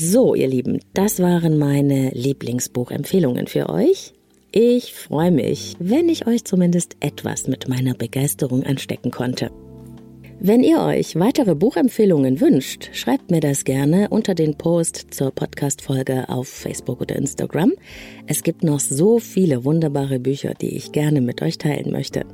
So, 0.00 0.36
ihr 0.36 0.46
Lieben, 0.46 0.78
das 0.94 1.18
waren 1.18 1.58
meine 1.58 2.10
Lieblingsbuchempfehlungen 2.10 3.48
für 3.48 3.68
euch. 3.68 4.12
Ich 4.52 4.94
freue 4.94 5.32
mich, 5.32 5.74
wenn 5.80 6.08
ich 6.08 6.28
euch 6.28 6.44
zumindest 6.44 6.94
etwas 7.00 7.48
mit 7.48 7.66
meiner 7.66 7.94
Begeisterung 7.94 8.62
anstecken 8.62 9.10
konnte. 9.10 9.50
Wenn 10.38 10.62
ihr 10.62 10.82
euch 10.82 11.16
weitere 11.16 11.56
Buchempfehlungen 11.56 12.40
wünscht, 12.40 12.90
schreibt 12.92 13.32
mir 13.32 13.40
das 13.40 13.64
gerne 13.64 14.08
unter 14.10 14.36
den 14.36 14.56
Post 14.56 15.06
zur 15.10 15.32
Podcast-Folge 15.32 16.28
auf 16.28 16.46
Facebook 16.46 17.00
oder 17.00 17.16
Instagram. 17.16 17.72
Es 18.28 18.44
gibt 18.44 18.62
noch 18.62 18.78
so 18.78 19.18
viele 19.18 19.64
wunderbare 19.64 20.20
Bücher, 20.20 20.54
die 20.54 20.76
ich 20.76 20.92
gerne 20.92 21.20
mit 21.20 21.42
euch 21.42 21.58
teilen 21.58 21.90
möchte. 21.90 22.24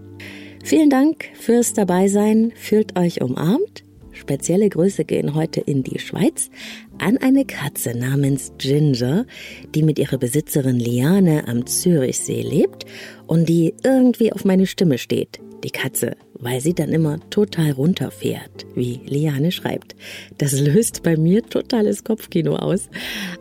Vielen 0.62 0.90
Dank 0.90 1.30
fürs 1.32 1.72
Dabeisein. 1.72 2.52
Fühlt 2.56 2.98
euch 2.98 3.22
umarmt. 3.22 3.83
Spezielle 4.24 4.70
Grüße 4.70 5.04
gehen 5.04 5.34
heute 5.34 5.60
in 5.60 5.82
die 5.82 5.98
Schweiz 5.98 6.48
an 6.96 7.18
eine 7.18 7.44
Katze 7.44 7.94
namens 7.94 8.52
Ginger, 8.56 9.26
die 9.74 9.82
mit 9.82 9.98
ihrer 9.98 10.16
Besitzerin 10.16 10.78
Liane 10.78 11.46
am 11.46 11.66
Zürichsee 11.66 12.40
lebt 12.40 12.86
und 13.26 13.50
die 13.50 13.74
irgendwie 13.84 14.32
auf 14.32 14.46
meine 14.46 14.66
Stimme 14.66 14.96
steht. 14.96 15.40
Die 15.62 15.70
Katze, 15.70 16.16
weil 16.38 16.62
sie 16.62 16.72
dann 16.72 16.88
immer 16.88 17.20
total 17.28 17.72
runterfährt, 17.72 18.64
wie 18.74 18.98
Liane 19.04 19.52
schreibt. 19.52 19.94
Das 20.38 20.58
löst 20.58 21.02
bei 21.02 21.18
mir 21.18 21.42
totales 21.42 22.02
Kopfkino 22.02 22.56
aus. 22.56 22.88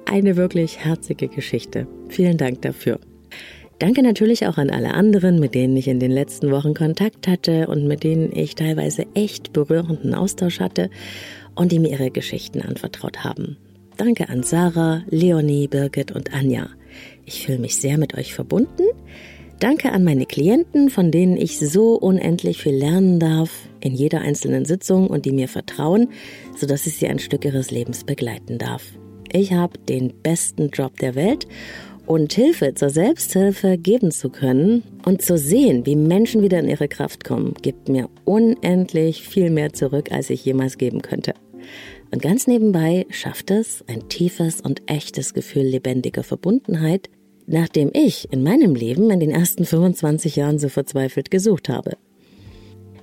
Eine 0.05 0.35
wirklich 0.35 0.79
herzige 0.79 1.29
Geschichte. 1.29 1.87
Vielen 2.09 2.35
Dank 2.35 2.61
dafür. 2.61 2.99
Danke 3.79 4.03
natürlich 4.03 4.47
auch 4.47 4.57
an 4.57 4.69
alle 4.69 4.93
anderen, 4.93 5.39
mit 5.39 5.55
denen 5.55 5.75
ich 5.75 5.87
in 5.87 5.99
den 5.99 6.11
letzten 6.11 6.51
Wochen 6.51 6.73
Kontakt 6.73 7.27
hatte 7.27 7.67
und 7.67 7.87
mit 7.87 8.03
denen 8.03 8.31
ich 8.31 8.55
teilweise 8.55 9.05
echt 9.13 9.51
berührenden 9.51 10.13
Austausch 10.13 10.59
hatte 10.59 10.89
und 11.55 11.71
die 11.71 11.79
mir 11.79 11.91
ihre 11.91 12.11
Geschichten 12.11 12.61
anvertraut 12.61 13.23
haben. 13.23 13.57
Danke 13.97 14.29
an 14.29 14.43
Sarah, 14.43 15.03
Leonie, 15.09 15.67
Birgit 15.67 16.11
und 16.11 16.33
Anja. 16.33 16.69
Ich 17.25 17.45
fühle 17.45 17.59
mich 17.59 17.75
sehr 17.75 17.97
mit 17.97 18.15
euch 18.15 18.33
verbunden. 18.33 18.83
Danke 19.59 19.91
an 19.91 20.03
meine 20.03 20.25
Klienten, 20.25 20.89
von 20.89 21.11
denen 21.11 21.37
ich 21.37 21.59
so 21.59 21.95
unendlich 21.95 22.61
viel 22.61 22.75
lernen 22.75 23.19
darf 23.19 23.69
in 23.79 23.93
jeder 23.93 24.21
einzelnen 24.21 24.65
Sitzung 24.65 25.07
und 25.07 25.25
die 25.25 25.31
mir 25.31 25.47
vertrauen, 25.47 26.09
sodass 26.57 26.87
ich 26.87 26.95
sie 26.95 27.07
ein 27.07 27.19
Stück 27.19 27.45
ihres 27.45 27.71
Lebens 27.71 28.03
begleiten 28.03 28.57
darf. 28.57 28.83
Ich 29.31 29.53
habe 29.53 29.79
den 29.79 30.13
besten 30.21 30.69
Job 30.69 30.99
der 30.99 31.15
Welt 31.15 31.47
und 32.05 32.33
Hilfe 32.33 32.73
zur 32.73 32.89
Selbsthilfe 32.89 33.77
geben 33.77 34.11
zu 34.11 34.29
können 34.29 34.83
und 35.05 35.21
zu 35.21 35.37
sehen, 35.37 35.85
wie 35.85 35.95
Menschen 35.95 36.41
wieder 36.41 36.59
in 36.59 36.69
ihre 36.69 36.87
Kraft 36.87 37.23
kommen, 37.23 37.53
gibt 37.61 37.89
mir 37.89 38.09
unendlich 38.25 39.27
viel 39.27 39.49
mehr 39.49 39.73
zurück, 39.73 40.11
als 40.11 40.29
ich 40.29 40.43
jemals 40.43 40.77
geben 40.77 41.01
könnte. 41.01 41.33
Und 42.11 42.21
ganz 42.21 42.45
nebenbei 42.45 43.05
schafft 43.09 43.51
es 43.51 43.83
ein 43.87 44.07
tiefes 44.09 44.61
und 44.61 44.83
echtes 44.85 45.33
Gefühl 45.33 45.63
lebendiger 45.63 46.23
Verbundenheit, 46.23 47.09
nachdem 47.47 47.89
ich 47.93 48.31
in 48.31 48.43
meinem 48.43 48.75
Leben 48.75 49.09
in 49.09 49.19
den 49.19 49.31
ersten 49.31 49.65
25 49.65 50.35
Jahren 50.35 50.59
so 50.59 50.69
verzweifelt 50.69 51.31
gesucht 51.31 51.69
habe. 51.69 51.97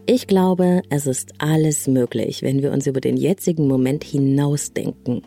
Ich 0.07 0.27
glaube, 0.27 0.83
es 0.91 1.07
ist 1.07 1.35
alles 1.39 1.87
möglich, 1.87 2.43
wenn 2.43 2.63
wir 2.63 2.73
uns 2.73 2.87
über 2.87 3.01
den 3.01 3.17
jetzigen 3.17 3.69
Moment 3.69 4.05
hinausdenken 4.05 5.23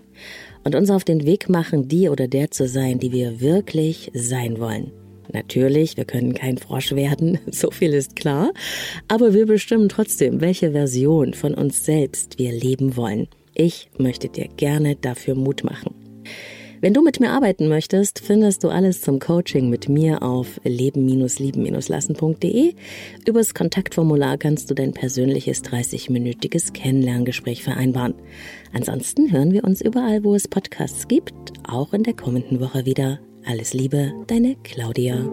und 0.63 0.75
uns 0.75 0.89
auf 0.89 1.03
den 1.03 1.25
Weg 1.25 1.49
machen, 1.49 1.87
die 1.87 2.09
oder 2.09 2.27
der 2.27 2.51
zu 2.51 2.67
sein, 2.67 2.99
die 2.99 3.11
wir 3.11 3.41
wirklich 3.41 4.11
sein 4.13 4.59
wollen. 4.59 4.91
Natürlich, 5.31 5.97
wir 5.97 6.05
können 6.05 6.33
kein 6.33 6.57
Frosch 6.57 6.91
werden, 6.91 7.39
so 7.51 7.71
viel 7.71 7.93
ist 7.93 8.15
klar, 8.15 8.51
aber 9.07 9.33
wir 9.33 9.45
bestimmen 9.45 9.89
trotzdem, 9.89 10.41
welche 10.41 10.71
Version 10.71 11.33
von 11.33 11.53
uns 11.53 11.85
selbst 11.85 12.37
wir 12.39 12.51
leben 12.51 12.95
wollen. 12.95 13.27
Ich 13.55 13.89
möchte 13.97 14.29
dir 14.29 14.47
gerne 14.57 14.95
dafür 14.95 15.35
Mut 15.35 15.63
machen. 15.63 15.95
Wenn 16.83 16.93
du 16.93 17.01
mit 17.01 17.21
mir 17.21 17.31
arbeiten 17.31 17.69
möchtest, 17.69 18.19
findest 18.19 18.65
du 18.65 18.67
alles 18.67 18.99
zum 18.99 19.19
Coaching 19.19 19.69
mit 19.69 19.87
mir 19.87 20.21
auf 20.21 20.59
leben-lieben-lassen.de. 20.65 22.73
Übers 23.25 23.53
Kontaktformular 23.53 24.37
kannst 24.37 24.69
du 24.69 24.73
dein 24.73 24.91
persönliches 24.91 25.63
30-minütiges 25.63 26.73
Kennenlerngespräch 26.73 27.63
vereinbaren. 27.63 28.15
Ansonsten 28.73 29.31
hören 29.31 29.53
wir 29.53 29.63
uns 29.63 29.79
überall, 29.79 30.25
wo 30.25 30.35
es 30.35 30.49
Podcasts 30.49 31.07
gibt, 31.07 31.53
auch 31.65 31.93
in 31.93 32.03
der 32.03 32.15
kommenden 32.15 32.59
Woche 32.59 32.85
wieder. 32.85 33.21
Alles 33.45 33.73
Liebe, 33.73 34.11
deine 34.27 34.57
Claudia. 34.63 35.25